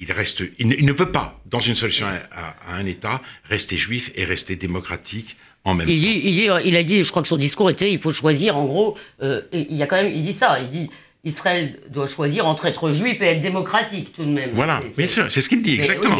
il, 0.00 0.12
reste, 0.12 0.44
il 0.58 0.68
ne, 0.68 0.92
peut 0.92 1.10
pas, 1.10 1.40
dans 1.46 1.60
une 1.60 1.74
solution 1.74 2.06
à, 2.06 2.74
un 2.74 2.86
État, 2.86 3.20
rester 3.44 3.76
juif 3.76 4.12
et 4.14 4.24
rester 4.24 4.56
démocratique 4.56 5.36
en 5.64 5.74
même 5.74 5.88
il 5.88 5.96
temps. 5.96 6.08
Dit, 6.08 6.20
il, 6.24 6.32
dit, 6.32 6.48
il 6.64 6.76
a 6.76 6.84
dit, 6.84 7.02
je 7.02 7.10
crois 7.10 7.22
que 7.22 7.28
son 7.28 7.36
discours 7.36 7.70
était, 7.70 7.92
il 7.92 7.98
faut 7.98 8.12
choisir, 8.12 8.56
en 8.56 8.66
gros, 8.66 8.96
il 9.20 9.74
y 9.74 9.82
a 9.82 9.86
quand 9.86 9.96
même, 9.96 10.12
il 10.12 10.22
dit 10.22 10.32
ça, 10.32 10.60
il 10.60 10.70
dit 10.70 10.90
Israël 11.28 11.78
doit 11.90 12.06
choisir 12.06 12.46
entre 12.46 12.66
être 12.66 12.92
juif 12.92 13.22
et 13.22 13.26
être 13.26 13.40
démocratique 13.40 14.12
tout 14.14 14.24
de 14.24 14.30
même. 14.30 14.50
Voilà, 14.54 14.82
bien 14.96 15.06
sûr, 15.06 15.30
c'est 15.30 15.40
ce 15.40 15.48
qu'il 15.48 15.62
dit, 15.62 15.74
exactement. 15.74 16.18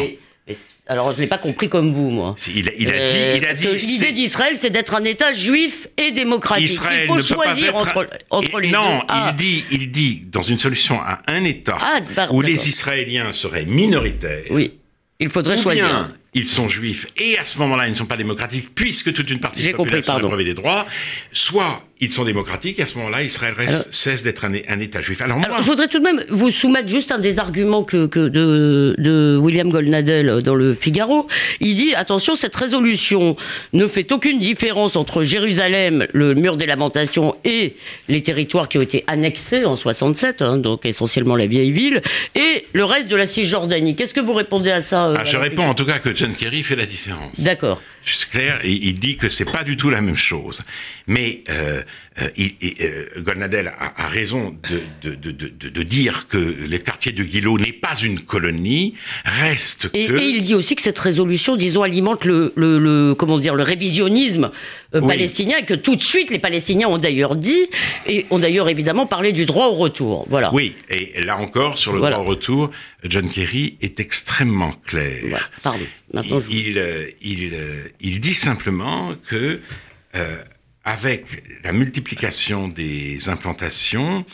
alors, 0.87 1.11
je 1.11 1.17
ne 1.17 1.21
l'ai 1.21 1.27
pas 1.27 1.37
compris 1.37 1.69
comme 1.69 1.91
vous, 1.91 2.09
moi. 2.09 2.35
Il, 2.53 2.69
a, 2.69 2.71
il 2.77 2.89
a 2.89 3.05
dit. 3.05 3.37
Il 3.37 3.45
a 3.45 3.53
dit 3.53 3.87
L'idée 3.87 4.11
d'Israël, 4.11 4.55
c'est 4.57 4.69
d'être 4.69 4.95
un 4.95 5.03
État 5.03 5.33
juif 5.33 5.87
et 5.97 6.11
démocratique. 6.11 6.65
Israël 6.65 7.01
il 7.03 7.07
faut 7.07 7.15
ne 7.17 7.21
choisir 7.21 7.73
peut 7.73 7.83
pas 7.83 8.03
être, 8.05 8.25
entre, 8.29 8.59
les 8.59 8.71
non, 8.71 8.83
deux. 8.83 8.89
Non, 8.89 9.03
ah. 9.07 9.29
il, 9.31 9.35
dit, 9.35 9.65
il 9.71 9.91
dit, 9.91 10.23
dans 10.25 10.41
une 10.41 10.59
solution 10.59 10.99
à 11.01 11.19
un 11.27 11.43
État 11.43 11.77
ah, 11.81 12.27
où 12.31 12.41
les 12.41 12.67
Israéliens 12.67 13.31
seraient 13.31 13.65
minoritaires. 13.65 14.45
Oui, 14.51 14.73
il 15.19 15.29
faudrait 15.29 15.57
ou 15.57 15.61
choisir. 15.61 15.85
Bien, 15.85 16.13
ils 16.33 16.47
sont 16.47 16.69
juifs 16.69 17.07
et 17.17 17.37
à 17.37 17.45
ce 17.45 17.57
moment-là, 17.59 17.87
ils 17.87 17.91
ne 17.91 17.95
sont 17.95 18.05
pas 18.05 18.17
démocratiques 18.17 18.73
puisque 18.75 19.13
toute 19.13 19.29
une 19.29 19.39
partie 19.39 19.63
de 19.63 19.71
la 19.71 19.77
population 19.77 20.13
a 20.13 20.19
brevet 20.19 20.43
des 20.43 20.53
droits. 20.53 20.85
Soit 21.31 21.83
ils 22.01 22.09
sont 22.09 22.23
démocratiques 22.23 22.79
et 22.79 22.83
à 22.83 22.85
ce 22.85 22.97
moment-là, 22.97 23.23
Israël 23.23 23.53
reste, 23.57 23.93
cesse 23.93 24.23
d'être 24.23 24.45
un, 24.45 24.79
État 24.79 25.01
juif. 25.01 25.21
Alors, 25.21 25.37
moi, 25.37 25.57
je 25.59 25.65
voudrais 25.65 25.89
tout 25.89 25.99
de 25.99 26.03
même 26.03 26.23
vous 26.29 26.49
soumettre 26.49 26.87
juste 26.87 27.11
un 27.11 27.19
des 27.19 27.39
arguments 27.39 27.83
que, 27.83 28.07
que 28.07 28.29
de, 28.29 28.95
de, 28.97 29.37
William 29.37 29.69
Goldnadel 29.69 30.41
dans 30.41 30.55
le 30.55 30.73
Figaro. 30.75 31.27
Il 31.59 31.75
dit 31.75 31.93
attention, 31.95 32.35
cette 32.35 32.55
résolution 32.55 33.35
ne 33.73 33.85
fait 33.87 34.11
aucune 34.13 34.39
différence 34.39 34.95
entre 34.95 35.23
Jérusalem, 35.23 36.07
le 36.13 36.35
mur 36.35 36.55
des 36.55 36.65
lamentations 36.65 37.35
et 37.43 37.75
les 38.07 38.23
territoires 38.23 38.69
qui 38.69 38.77
ont 38.77 38.81
été 38.81 39.03
annexés 39.07 39.65
en 39.65 39.75
67, 39.75 40.41
hein, 40.41 40.57
donc 40.57 40.85
essentiellement 40.85 41.35
la 41.35 41.47
vieille 41.47 41.71
ville, 41.71 42.01
et 42.35 42.65
le 42.71 42.85
reste 42.85 43.09
de 43.09 43.15
la 43.17 43.27
Cisjordanie. 43.27 43.95
Qu'est-ce 43.97 44.13
que 44.13 44.21
vous 44.21 44.33
répondez 44.33 44.71
à 44.71 44.81
ça 44.81 45.07
euh, 45.07 45.15
ah, 45.17 45.25
Je 45.25 45.37
réponds 45.37 45.67
en 45.67 45.73
tout 45.73 45.85
cas 45.85 45.99
que 45.99 46.15
John 46.15 46.33
Kerry 46.33 46.63
fait 46.63 46.77
la 46.77 46.85
différence. 46.85 47.39
D'accord. 47.41 47.81
C'est 48.05 48.29
clair, 48.29 48.59
il, 48.63 48.83
il 48.85 48.99
dit 48.99 49.17
que 49.17 49.27
c'est 49.27 49.45
pas 49.45 49.63
du 49.63 49.77
tout 49.77 49.89
la 49.89 50.01
même 50.01 50.15
chose. 50.15 50.61
Mais 51.07 51.43
euh, 51.49 51.83
euh, 52.21 52.29
il, 52.35 52.53
euh, 52.81 53.05
Golnadel 53.19 53.67
a, 53.67 54.03
a, 54.03 54.07
raison 54.07 54.55
de, 54.69 54.81
de, 55.09 55.31
de, 55.31 55.69
de, 55.69 55.83
dire 55.83 56.27
que 56.27 56.37
le 56.37 56.77
quartier 56.77 57.11
de 57.11 57.23
Guillot 57.23 57.57
n'est 57.57 57.71
pas 57.73 57.95
une 57.95 58.19
colonie, 58.19 58.95
reste 59.25 59.89
et, 59.93 60.07
que... 60.07 60.13
Et 60.13 60.29
il 60.29 60.43
dit 60.43 60.55
aussi 60.55 60.75
que 60.75 60.81
cette 60.81 60.99
résolution, 60.99 61.55
disons, 61.55 61.83
alimente 61.83 62.25
le, 62.25 62.51
le, 62.55 62.79
le 62.79 63.15
comment 63.15 63.37
dire, 63.39 63.55
le 63.55 63.63
révisionnisme 63.63 64.51
euh, 64.95 65.01
palestinien, 65.01 65.57
et 65.59 65.65
que 65.65 65.73
tout 65.73 65.95
de 65.95 66.01
suite, 66.01 66.29
les 66.31 66.39
Palestiniens 66.39 66.87
ont 66.87 66.97
d'ailleurs 66.97 67.35
dit, 67.35 67.69
et 68.05 68.25
ont 68.31 68.39
d'ailleurs 68.39 68.69
évidemment 68.69 69.05
parlé 69.05 69.31
du 69.31 69.45
droit 69.45 69.67
au 69.67 69.75
retour. 69.75 70.25
Voilà. 70.29 70.53
Oui, 70.53 70.75
et 70.89 71.21
là 71.21 71.37
encore, 71.37 71.77
sur 71.77 71.93
le 71.93 71.99
droit 71.99 72.17
au 72.17 72.23
retour, 72.23 72.71
John 73.03 73.29
Kerry 73.29 73.77
est 73.81 73.99
extrêmement 73.99 74.71
clair. 74.85 75.21
Voilà. 75.21 75.45
Pardon. 75.63 75.85
Maintenant, 76.13 76.41
il, 76.49 76.77
il, 77.21 77.43
il, 77.43 77.53
il, 78.01 78.19
dit 78.19 78.33
simplement 78.33 79.13
que... 79.27 79.59
Euh, 80.15 80.37
avec 80.85 81.25
la 81.63 81.71
multiplication 81.71 82.67
des 82.67 83.29
implantations, 83.29 84.25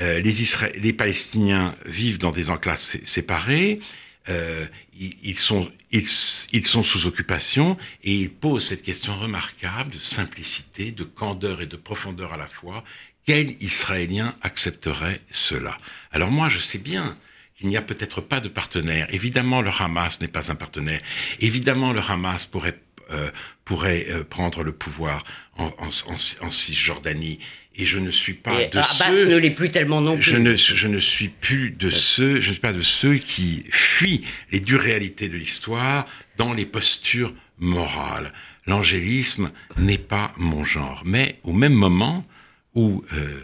euh, 0.00 0.20
les, 0.20 0.32
les, 0.80 0.92
Palestiniens 0.92 1.74
vivent 1.86 2.18
dans 2.18 2.32
des 2.32 2.50
enclaves 2.50 2.78
séparées, 2.78 3.80
euh, 4.28 4.66
ils, 4.94 5.38
sont, 5.38 5.70
ils, 5.90 6.06
sont 6.66 6.82
sous 6.82 7.06
occupation 7.06 7.76
et 8.04 8.14
ils 8.14 8.30
posent 8.30 8.66
cette 8.66 8.82
question 8.82 9.18
remarquable 9.18 9.90
de 9.90 9.98
simplicité, 9.98 10.92
de 10.92 11.04
candeur 11.04 11.60
et 11.60 11.66
de 11.66 11.76
profondeur 11.76 12.32
à 12.32 12.36
la 12.36 12.46
fois. 12.46 12.84
Quel 13.24 13.56
Israélien 13.62 14.34
accepterait 14.42 15.20
cela? 15.30 15.78
Alors 16.10 16.30
moi, 16.30 16.48
je 16.48 16.58
sais 16.58 16.78
bien 16.78 17.16
qu'il 17.56 17.68
n'y 17.68 17.76
a 17.76 17.82
peut-être 17.82 18.20
pas 18.20 18.40
de 18.40 18.48
partenaire. 18.48 19.06
Évidemment, 19.12 19.60
le 19.60 19.70
Hamas 19.70 20.20
n'est 20.20 20.28
pas 20.28 20.50
un 20.50 20.56
partenaire. 20.56 21.00
Évidemment, 21.40 21.92
le 21.92 22.00
Hamas 22.00 22.46
pourrait 22.46 22.78
pourrait 23.64 24.06
euh, 24.10 24.24
prendre 24.24 24.62
le 24.62 24.72
pouvoir 24.72 25.24
en, 25.56 25.66
en, 25.78 25.88
en, 25.88 26.50
Cisjordanie. 26.50 27.38
Et 27.74 27.86
je 27.86 27.98
ne 27.98 28.10
suis 28.10 28.34
pas 28.34 28.66
de 28.66 28.78
Abbas 28.78 29.12
ceux. 29.12 29.28
ne 29.28 29.36
l'est 29.36 29.50
plus 29.50 29.70
tellement 29.70 30.00
non 30.00 30.14
plus. 30.14 30.22
Je 30.22 30.36
ne, 30.36 30.54
je 30.56 30.88
ne 30.88 30.98
suis 30.98 31.28
plus 31.28 31.70
de 31.70 31.88
ceux. 31.88 32.40
Je 32.40 32.48
ne 32.48 32.52
suis 32.52 32.60
pas 32.60 32.74
de 32.74 32.82
ceux 32.82 33.16
qui 33.16 33.64
fuient 33.70 34.24
les 34.50 34.60
dures 34.60 34.80
réalités 34.80 35.28
de 35.28 35.38
l'histoire 35.38 36.06
dans 36.36 36.52
les 36.52 36.66
postures 36.66 37.32
morales. 37.58 38.32
L'angélisme 38.66 39.50
n'est 39.78 39.98
pas 39.98 40.32
mon 40.36 40.64
genre. 40.64 41.02
Mais 41.06 41.38
au 41.44 41.52
même 41.52 41.72
moment 41.72 42.26
où 42.74 43.04
euh, 43.14 43.40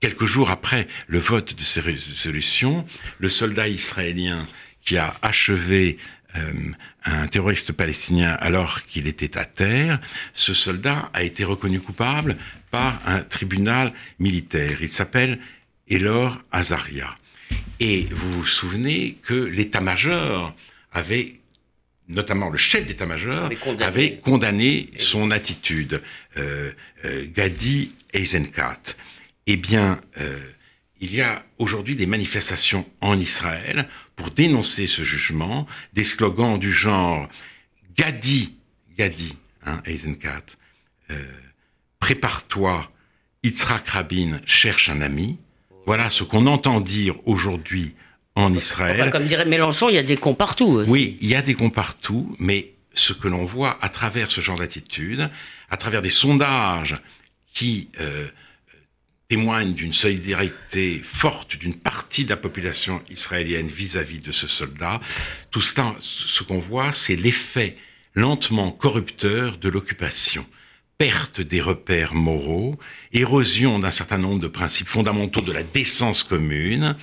quelques 0.00 0.26
jours 0.26 0.50
après 0.50 0.86
le 1.06 1.18
vote 1.18 1.54
de 1.54 1.62
ces 1.62 1.80
résolutions, 1.80 2.84
le 3.18 3.28
soldat 3.28 3.68
israélien 3.68 4.46
qui 4.82 4.98
a 4.98 5.14
achevé 5.22 5.98
euh, 6.36 6.52
un 7.04 7.26
terroriste 7.26 7.72
palestinien 7.72 8.36
alors 8.40 8.82
qu'il 8.82 9.06
était 9.06 9.36
à 9.36 9.44
terre, 9.44 10.00
ce 10.32 10.54
soldat 10.54 11.10
a 11.12 11.22
été 11.22 11.44
reconnu 11.44 11.80
coupable 11.80 12.36
par 12.70 13.00
un 13.06 13.22
tribunal 13.22 13.92
militaire. 14.18 14.78
Il 14.80 14.88
s'appelle 14.88 15.40
Elor 15.88 16.38
Azaria. 16.52 17.16
Et 17.80 18.06
vous 18.10 18.32
vous 18.32 18.46
souvenez 18.46 19.16
que 19.24 19.34
l'état-major 19.34 20.54
avait, 20.92 21.40
notamment 22.08 22.48
le 22.48 22.58
chef 22.58 22.86
d'état-major, 22.86 23.50
avait 23.80 24.18
condamné 24.18 24.90
son 24.98 25.30
attitude, 25.30 26.02
euh, 26.36 26.72
euh, 27.04 27.26
Gadi 27.34 27.92
Eisenkat. 28.12 28.94
Eh 29.46 29.56
bien, 29.56 30.00
euh, 30.20 30.38
il 31.00 31.14
y 31.14 31.22
a 31.22 31.42
aujourd'hui 31.58 31.96
des 31.96 32.06
manifestations 32.06 32.86
en 33.00 33.18
Israël 33.18 33.88
pour 34.16 34.30
dénoncer 34.30 34.86
ce 34.86 35.02
jugement, 35.02 35.66
des 35.94 36.04
slogans 36.04 36.58
du 36.58 36.70
genre 36.70 37.28
Gadi, 37.96 38.54
Gadi, 38.96 39.34
hein, 39.64 39.82
Eisenkat, 39.86 40.44
euh, 41.10 41.24
prépare-toi, 41.98 42.90
Yitzhak 43.42 43.88
Rabin 43.88 44.40
cherche 44.44 44.90
un 44.90 45.00
ami. 45.00 45.38
Voilà 45.86 46.10
ce 46.10 46.22
qu'on 46.22 46.46
entend 46.46 46.80
dire 46.80 47.16
aujourd'hui 47.24 47.94
en 48.34 48.52
Israël. 48.52 49.00
Enfin, 49.00 49.10
comme 49.10 49.26
dirait 49.26 49.46
Mélenchon, 49.46 49.88
il 49.88 49.94
y 49.94 49.98
a 49.98 50.02
des 50.02 50.18
cons 50.18 50.34
partout. 50.34 50.84
Oui, 50.86 51.16
il 51.20 51.28
y 51.28 51.34
a 51.34 51.42
des 51.42 51.54
cons 51.54 51.70
partout, 51.70 52.36
mais 52.38 52.74
ce 52.94 53.14
que 53.14 53.28
l'on 53.28 53.44
voit 53.44 53.78
à 53.80 53.88
travers 53.88 54.30
ce 54.30 54.42
genre 54.42 54.58
d'attitude, 54.58 55.30
à 55.70 55.76
travers 55.78 56.02
des 56.02 56.10
sondages 56.10 56.94
qui 57.54 57.88
euh, 58.00 58.28
témoigne 59.30 59.74
d'une 59.74 59.92
solidarité 59.92 61.00
forte 61.04 61.56
d'une 61.56 61.76
partie 61.76 62.24
de 62.24 62.30
la 62.30 62.36
population 62.36 63.00
israélienne 63.08 63.68
vis-à-vis 63.68 64.18
de 64.18 64.32
ce 64.32 64.48
soldat. 64.48 65.00
Tout 65.52 65.60
cela, 65.60 65.94
ce 66.00 66.42
qu'on 66.42 66.58
voit, 66.58 66.90
c'est 66.90 67.14
l'effet 67.14 67.76
lentement 68.16 68.72
corrupteur 68.72 69.56
de 69.56 69.68
l'occupation. 69.68 70.44
Perte 70.98 71.40
des 71.40 71.60
repères 71.60 72.12
moraux, 72.12 72.76
érosion 73.12 73.78
d'un 73.78 73.92
certain 73.92 74.18
nombre 74.18 74.40
de 74.40 74.48
principes 74.48 74.88
fondamentaux 74.88 75.42
de 75.42 75.52
la 75.52 75.62
décence 75.62 76.24
commune, 76.24 76.96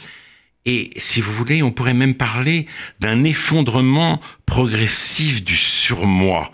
et 0.66 0.92
si 0.98 1.22
vous 1.22 1.32
voulez, 1.32 1.64
on 1.64 1.72
pourrait 1.72 1.94
même 1.94 2.16
parler 2.16 2.66
d'un 3.00 3.24
effondrement 3.24 4.20
progressif 4.46 5.46
du 5.46 5.56
surmoi, 5.56 6.52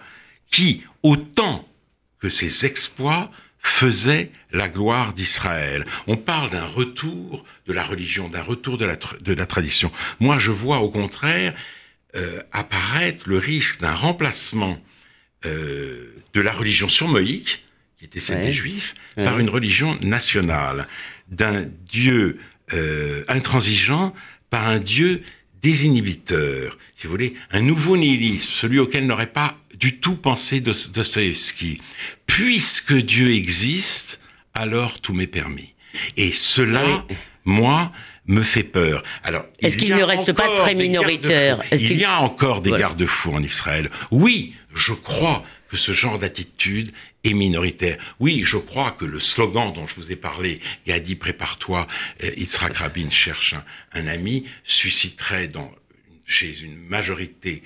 qui, 0.52 0.84
autant 1.02 1.68
que 2.20 2.30
ses 2.30 2.64
exploits, 2.64 3.32
faisait 3.64 4.30
la 4.52 4.68
gloire 4.68 5.14
d'Israël. 5.14 5.86
On 6.06 6.18
parle 6.18 6.52
d'un 6.52 6.66
retour 6.66 7.46
de 7.66 7.74
la 7.74 7.82
religion, 7.82 8.30
d'un 8.30 8.42
retour 8.42 8.78
de 8.78 8.86
la, 8.86 8.98
de 9.22 9.34
la 9.34 9.46
tradition. 9.46 9.92
Moi, 10.20 10.38
je 10.38 10.52
vois 10.52 10.80
au 10.80 10.90
contraire 10.90 11.56
euh, 12.16 12.42
apparaître 12.52 13.28
le 13.28 13.38
risque 13.38 13.80
d'un 13.80 13.96
remplacement 13.96 14.78
euh, 15.46 16.14
de 16.34 16.42
la 16.42 16.52
religion 16.52 16.90
surmoïque, 16.90 17.66
qui 17.98 18.06
était 18.06 18.20
celle 18.20 18.46
des 18.46 18.52
Juifs, 18.52 18.96
par 19.16 19.40
une 19.40 19.50
religion 19.50 19.98
nationale, 20.02 20.88
d'un 21.30 21.66
Dieu 21.88 22.40
euh, 22.74 23.24
intransigeant 23.30 24.14
par 24.50 24.68
un 24.68 24.80
Dieu 24.80 25.24
désinhibiteur, 25.62 26.78
si 26.94 27.08
vous 27.08 27.12
voulez, 27.12 27.34
un 27.52 27.62
nouveau 27.62 27.96
nihilisme, 27.96 28.52
celui 28.52 28.80
auquel 28.80 29.08
n'aurait 29.08 29.28
pas 29.28 29.58
du 29.84 29.98
tout 29.98 30.16
pensé 30.16 30.62
Dostoevsky. 30.62 31.82
Puisque 32.26 32.94
Dieu 32.94 33.36
existe, 33.36 34.22
alors 34.54 35.02
tout 35.02 35.14
m'est 35.14 35.28
permis. 35.28 35.72
Et 36.16 36.32
cela, 36.32 37.06
moi, 37.44 37.92
me 38.26 38.44
fait 38.44 38.64
peur. 38.64 39.04
Alors, 39.26 39.44
est-ce 39.60 39.76
qu'il 39.76 39.94
ne 39.94 40.04
reste 40.04 40.32
pas 40.32 40.48
très 40.56 40.74
minoritaire? 40.74 41.62
Il 41.74 41.98
y 41.98 42.06
a 42.06 42.22
encore 42.22 42.62
des 42.62 42.72
garde-fous 42.72 43.34
en 43.34 43.44
Israël. 43.44 43.92
Oui, 44.10 44.54
je 44.74 44.94
crois 44.94 45.44
que 45.68 45.76
ce 45.76 45.92
genre 45.92 46.18
d'attitude 46.18 46.94
est 47.26 47.34
minoritaire. 47.34 47.98
Oui, 48.22 48.44
je 48.46 48.56
crois 48.56 48.92
que 48.92 49.04
le 49.04 49.20
slogan 49.20 49.74
dont 49.74 49.86
je 49.86 49.96
vous 49.96 50.14
ai 50.14 50.16
parlé, 50.16 50.62
Gadi, 50.88 51.16
prépare-toi, 51.16 51.86
euh, 52.24 52.32
Yitzhak 52.38 52.78
Rabin 52.78 53.10
cherche 53.10 53.54
un, 53.92 54.08
ami, 54.08 54.48
susciterait 54.64 55.50
dans, 55.50 55.70
chez 56.26 56.62
une 56.62 56.78
majorité 56.78 57.64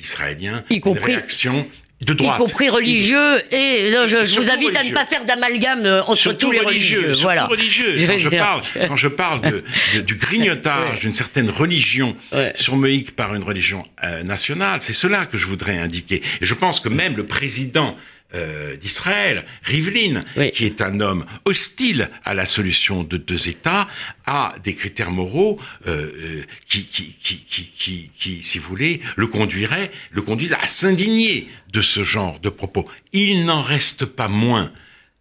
euh, 0.00 0.02
d'Israéliens 0.02 0.64
une 0.70 0.98
réaction 0.98 1.66
de 2.00 2.14
droite. 2.14 2.36
Y 2.36 2.38
compris 2.38 2.68
religieux 2.68 3.38
et 3.52 3.92
je, 4.08 4.38
vous 4.38 4.50
invite 4.50 4.76
à 4.76 4.84
ne 4.84 4.92
pas 4.92 5.04
faire 5.04 5.24
d'amalgame 5.24 5.84
euh, 5.84 6.02
entre 6.04 6.32
tous 6.32 6.50
les 6.50 6.60
religieux. 6.60 7.12
voilà. 7.20 7.46
religieux. 7.46 7.94
Quand 8.06 8.18
je, 8.18 8.30
parle, 8.30 8.62
quand 8.88 8.96
je 8.96 9.08
parle 9.08 9.40
de, 9.42 10.00
du 10.00 10.14
grignotage 10.16 11.00
d'une 11.00 11.12
certaine 11.12 11.50
religion 11.50 12.16
ouais. 12.32 12.52
surmoïque 12.54 13.14
par 13.14 13.34
une 13.34 13.42
religion 13.42 13.82
euh, 14.02 14.22
nationale, 14.22 14.78
c'est 14.82 14.94
cela 14.94 15.26
que 15.26 15.36
je 15.36 15.46
voudrais 15.46 15.78
indiquer. 15.78 16.22
Et 16.40 16.46
je 16.46 16.54
pense 16.54 16.80
que 16.80 16.88
même 16.88 17.16
le 17.16 17.26
président 17.26 17.96
euh, 18.32 18.76
d'Israël, 18.76 19.44
Rivlin, 19.64 20.20
qui 20.52 20.64
est 20.64 20.80
un 20.80 21.00
homme 21.00 21.26
hostile 21.46 22.10
à 22.24 22.32
la 22.32 22.46
solution 22.46 23.02
de 23.02 23.16
deux 23.16 23.48
États, 23.48 23.88
a 24.24 24.54
des 24.62 24.74
critères 24.74 25.10
moraux 25.10 25.58
euh, 25.88 26.12
euh, 26.14 26.42
qui, 26.68 26.84
qui, 26.84 27.16
qui, 27.20 27.38
qui, 27.44 28.10
qui, 28.14 28.42
si 28.42 28.58
vous 28.58 28.68
voulez, 28.68 29.00
le 29.16 29.26
conduiraient, 29.26 29.90
le 30.12 30.22
conduisent 30.22 30.56
à 30.60 30.66
s'indigner 30.68 31.48
de 31.72 31.82
ce 31.82 32.04
genre 32.04 32.38
de 32.38 32.50
propos. 32.50 32.86
Il 33.12 33.46
n'en 33.46 33.62
reste 33.62 34.04
pas 34.04 34.28
moins 34.28 34.72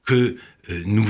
que 0.06 0.38
nous, 0.86 1.08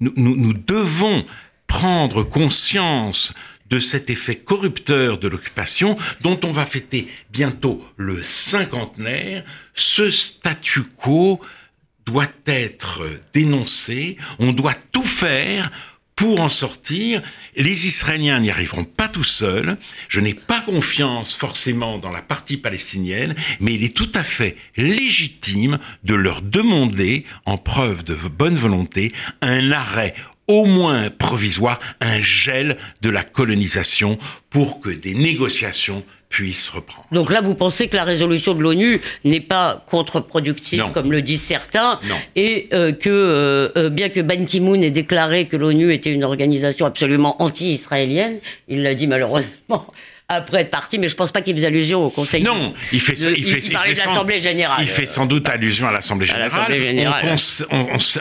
nous, 0.00 0.12
nous 0.16 0.52
devons 0.54 1.26
prendre 1.66 2.22
conscience 2.22 3.34
de 3.70 3.78
cet 3.78 4.10
effet 4.10 4.36
corrupteur 4.36 5.18
de 5.18 5.28
l'occupation 5.28 5.96
dont 6.20 6.38
on 6.44 6.50
va 6.50 6.66
fêter 6.66 7.08
bientôt 7.30 7.84
le 7.96 8.22
cinquantenaire, 8.22 9.44
ce 9.74 10.10
statu 10.10 10.82
quo 10.82 11.40
doit 12.04 12.28
être 12.46 13.02
dénoncé, 13.32 14.16
on 14.38 14.52
doit 14.52 14.74
tout 14.92 15.04
faire 15.04 15.70
pour 16.20 16.42
en 16.42 16.50
sortir. 16.50 17.22
Les 17.56 17.86
Israéliens 17.86 18.40
n'y 18.40 18.50
arriveront 18.50 18.84
pas 18.84 19.08
tout 19.08 19.24
seuls. 19.24 19.78
Je 20.08 20.20
n'ai 20.20 20.34
pas 20.34 20.60
confiance 20.60 21.34
forcément 21.34 21.96
dans 21.96 22.10
la 22.10 22.20
partie 22.20 22.58
palestinienne, 22.58 23.34
mais 23.58 23.72
il 23.72 23.84
est 23.84 23.96
tout 23.96 24.12
à 24.14 24.22
fait 24.22 24.58
légitime 24.76 25.78
de 26.04 26.14
leur 26.14 26.42
demander, 26.42 27.24
en 27.46 27.56
preuve 27.56 28.04
de 28.04 28.14
bonne 28.14 28.56
volonté, 28.56 29.14
un 29.40 29.72
arrêt 29.72 30.14
au 30.50 30.64
moins 30.64 31.10
provisoire, 31.10 31.78
un 32.00 32.20
gel 32.20 32.76
de 33.02 33.08
la 33.08 33.22
colonisation 33.22 34.18
pour 34.50 34.80
que 34.80 34.90
des 34.90 35.14
négociations 35.14 36.02
puissent 36.28 36.68
reprendre. 36.68 37.06
Donc 37.12 37.30
là, 37.30 37.40
vous 37.40 37.54
pensez 37.54 37.86
que 37.88 37.96
la 37.96 38.04
résolution 38.04 38.54
de 38.54 38.60
l'ONU 38.60 39.00
n'est 39.24 39.40
pas 39.40 39.84
contre-productive, 39.88 40.84
comme 40.92 41.12
le 41.12 41.22
disent 41.22 41.42
certains, 41.42 42.00
non. 42.08 42.16
et 42.34 42.68
euh, 42.72 42.92
que, 42.92 43.10
euh, 43.10 43.68
euh, 43.76 43.90
bien 43.90 44.08
que 44.08 44.20
Ban 44.20 44.44
Ki-moon 44.44 44.80
ait 44.82 44.90
déclaré 44.90 45.46
que 45.46 45.56
l'ONU 45.56 45.92
était 45.92 46.12
une 46.12 46.24
organisation 46.24 46.86
absolument 46.86 47.40
anti-israélienne, 47.42 48.38
il 48.68 48.82
l'a 48.82 48.94
dit 48.94 49.06
malheureusement 49.06 49.86
après 50.30 50.60
être 50.60 50.70
parti, 50.70 50.98
mais 50.98 51.08
je 51.08 51.16
pense 51.16 51.32
pas 51.32 51.42
qu'il 51.42 51.54
faisait 51.56 51.66
allusion 51.66 52.04
au 52.04 52.10
Conseil. 52.10 52.42
Non, 52.44 52.72
il 52.92 53.00
fait, 53.00 53.14
il, 53.14 53.44
fait, 53.44 53.58
il, 53.58 53.72
parlait 53.72 53.92
de 53.92 53.98
l'Assemblée 53.98 54.38
générale. 54.38 54.78
Il 54.80 54.88
fait 54.88 55.06
sans 55.06 55.26
doute 55.26 55.48
allusion 55.48 55.88
à 55.88 55.92
l'Assemblée 55.92 56.26
générale. 56.26 57.36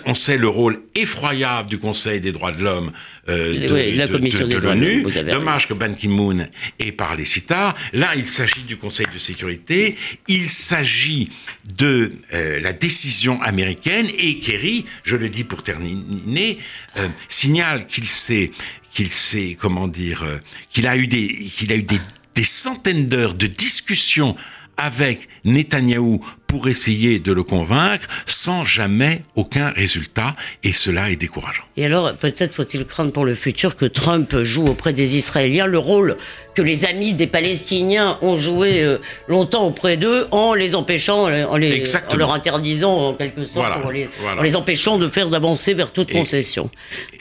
On, 0.06 0.16
sait 0.16 0.38
le 0.38 0.48
rôle 0.48 0.82
effroyable 0.96 1.70
du 1.70 1.78
Conseil 1.78 2.20
des 2.20 2.32
droits 2.32 2.52
de 2.52 2.64
l'homme 2.64 2.92
euh, 3.30 3.68
de, 3.68 3.98
la 3.98 4.08
commission 4.08 4.48
de, 4.48 4.58
l'ONU. 4.58 5.06
Dommage 5.32 5.68
que 5.68 5.74
Ban 5.74 5.94
Ki-moon 5.94 6.48
ait 6.80 6.92
parlé 6.92 7.26
si 7.26 7.44
tard. 7.44 7.76
Là, 7.94 8.10
il 8.16 8.26
s'agit 8.26 8.64
du 8.64 8.78
Conseil 8.78 9.06
de 9.14 9.20
sécurité. 9.20 9.96
Il 10.28 10.50
s'agit 10.50 11.30
de 11.78 12.14
euh, 12.34 12.60
la 12.60 12.74
décision 12.74 13.40
américaine 13.44 14.08
et 14.18 14.40
Kerry, 14.40 14.86
je 15.04 15.16
le 15.16 15.30
dis 15.30 15.44
pour 15.44 15.62
terminer, 15.62 16.58
euh, 16.98 17.08
signale 17.28 17.86
qu'il 17.86 18.08
s'est 18.08 18.52
qu'il 18.92 19.10
s'est, 19.10 19.58
comment 19.60 19.88
dire, 19.88 20.24
euh, 20.24 20.38
qu'il 20.70 20.88
a 20.88 20.98
eu 20.98 21.08
des, 21.08 21.28
qu'il 21.28 21.72
a 21.72 21.76
eu 21.76 21.84
des, 21.84 22.00
des 22.36 22.44
centaines 22.44 23.08
d'heures 23.08 23.34
de 23.34 23.48
discussions 23.48 24.36
avec 24.80 25.28
Netanyahou 25.44 26.26
pour 26.48 26.70
essayer 26.70 27.20
de 27.20 27.34
le 27.34 27.44
convaincre 27.44 28.08
sans 28.26 28.64
jamais 28.64 29.22
aucun 29.36 29.70
résultat 29.70 30.36
et 30.64 30.72
cela 30.72 31.12
est 31.12 31.18
décourageant. 31.18 31.64
Et 31.76 31.86
alors 31.86 32.16
peut-être 32.16 32.54
faut-il 32.54 32.86
craindre 32.86 33.12
pour 33.12 33.26
le 33.26 33.36
futur 33.36 33.76
que 33.76 33.86
Trump 33.86 34.36
joue 34.44 34.66
auprès 34.66 34.94
des 34.94 35.18
Israéliens 35.18 35.68
le 35.68 35.78
rôle 35.78 36.16
que 36.60 36.64
les 36.66 36.84
amis 36.84 37.14
des 37.14 37.26
Palestiniens 37.26 38.18
ont 38.22 38.36
joué 38.36 38.84
euh, 38.84 38.98
longtemps 39.30 39.66
auprès 39.66 39.96
d'eux 39.96 40.28
en 40.32 40.54
les 40.54 40.76
empêchant, 40.76 41.24
en, 41.24 41.56
les, 41.56 41.84
en, 41.86 42.16
leur 42.18 42.34
interdisant 42.34 42.98
en 42.98 43.14
quelque 43.14 43.46
sorte, 43.46 43.78
en, 43.86 43.90
les, 43.90 44.56
empêchant 44.58 44.98
de 44.98 45.08
faire 45.08 45.30
d'avancer 45.30 45.74
vers 45.74 45.94
toute 45.94 46.12
concession. 46.12 46.70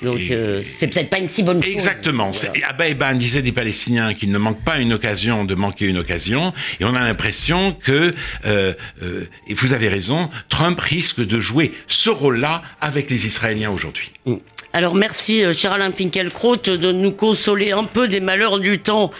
Donc 0.02 0.18
euh, 0.32 0.60
c'est 0.76 0.88
peut-être 0.88 1.08
pas 1.08 1.20
une 1.20 1.28
si 1.28 1.44
bonne 1.44 1.62
chose. 1.62 1.72
Exactement. 1.72 2.32
Abba 2.68 2.88
Eban 2.88 3.14
disait 3.14 3.42
des 3.42 3.52
Palestiniens 3.52 4.12
qu'il 4.12 4.32
ne 4.32 4.38
manque 4.38 4.64
pas 4.64 4.78
une 4.78 4.92
occasion 4.92 5.44
de 5.44 5.54
manquer 5.54 5.86
une 5.86 5.98
occasion 5.98 6.52
et 6.80 6.84
on 6.84 6.94
a 6.96 7.00
l'impression 7.00 7.74
que 7.74 8.16
euh, 8.44 8.74
et 9.46 9.54
vous 9.54 9.72
avez 9.72 9.88
raison, 9.88 10.30
Trump 10.48 10.80
risque 10.80 11.24
de 11.24 11.38
jouer 11.38 11.70
ce 11.86 12.10
rôle-là 12.10 12.62
avec 12.80 13.08
les 13.08 13.26
Israéliens 13.26 13.70
aujourd'hui. 13.70 14.10
Mm. 14.26 14.38
Alors 14.74 14.94
merci, 14.94 15.42
euh, 15.42 15.54
cher 15.54 15.72
Alain 15.72 15.90
Finkielkraut, 15.90 16.56
de 16.56 16.92
nous 16.92 17.10
consoler 17.10 17.72
un 17.72 17.84
peu 17.84 18.06
des 18.06 18.20
malheurs 18.20 18.58
du 18.58 18.78
temps 18.78 19.10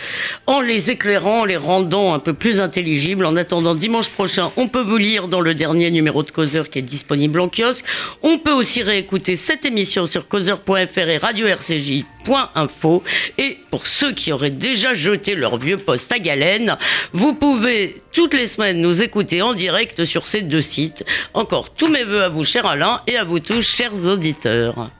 en 0.46 0.61
les 0.61 0.90
éclairant, 0.90 1.40
en 1.40 1.44
les 1.46 1.56
rendant 1.56 2.12
un 2.12 2.18
peu 2.18 2.34
plus 2.34 2.61
intelligibles. 2.61 3.24
En 3.24 3.34
attendant 3.34 3.74
dimanche 3.74 4.11
prochain, 4.11 4.52
on 4.58 4.68
peut 4.68 4.82
vous 4.82 4.98
lire 4.98 5.26
dans 5.26 5.40
le 5.40 5.54
dernier 5.54 5.90
numéro 5.90 6.22
de 6.22 6.30
Causeur 6.30 6.68
qui 6.68 6.80
est 6.80 6.82
disponible 6.82 7.40
en 7.40 7.48
kiosque. 7.48 7.87
On 8.22 8.37
peut 8.37 8.52
aussi 8.52 8.82
réécouter 8.82 9.37
cette 9.37 9.64
émission 9.64 10.04
sur 10.04 10.28
causeur.fr 10.28 10.98
et 10.98 11.16
radio-rcj.info. 11.16 13.02
Et 13.38 13.56
pour 13.70 13.87
ceux 13.87 14.12
qui 14.12 14.32
auraient 14.32 14.50
déjà 14.50 14.92
jeté 14.92 15.34
leur 15.34 15.56
vieux 15.56 15.78
poste 15.78 16.12
à 16.12 16.18
galène, 16.18 16.76
vous 17.14 17.32
pouvez 17.32 17.96
toutes 18.12 18.34
les 18.34 18.48
semaines 18.48 18.82
nous 18.82 19.02
écouter 19.02 19.40
en 19.40 19.54
direct 19.54 20.04
sur 20.04 20.26
ces 20.26 20.42
deux 20.42 20.61
sites. 20.61 21.06
Encore 21.32 21.72
tous 21.72 21.90
mes 21.90 22.04
voeux 22.04 22.22
à 22.22 22.28
vous, 22.28 22.44
cher 22.44 22.66
Alain, 22.66 23.00
et 23.06 23.16
à 23.16 23.24
vous 23.24 23.40
tous, 23.40 23.62
chers 23.62 24.04
auditeurs. 24.04 24.90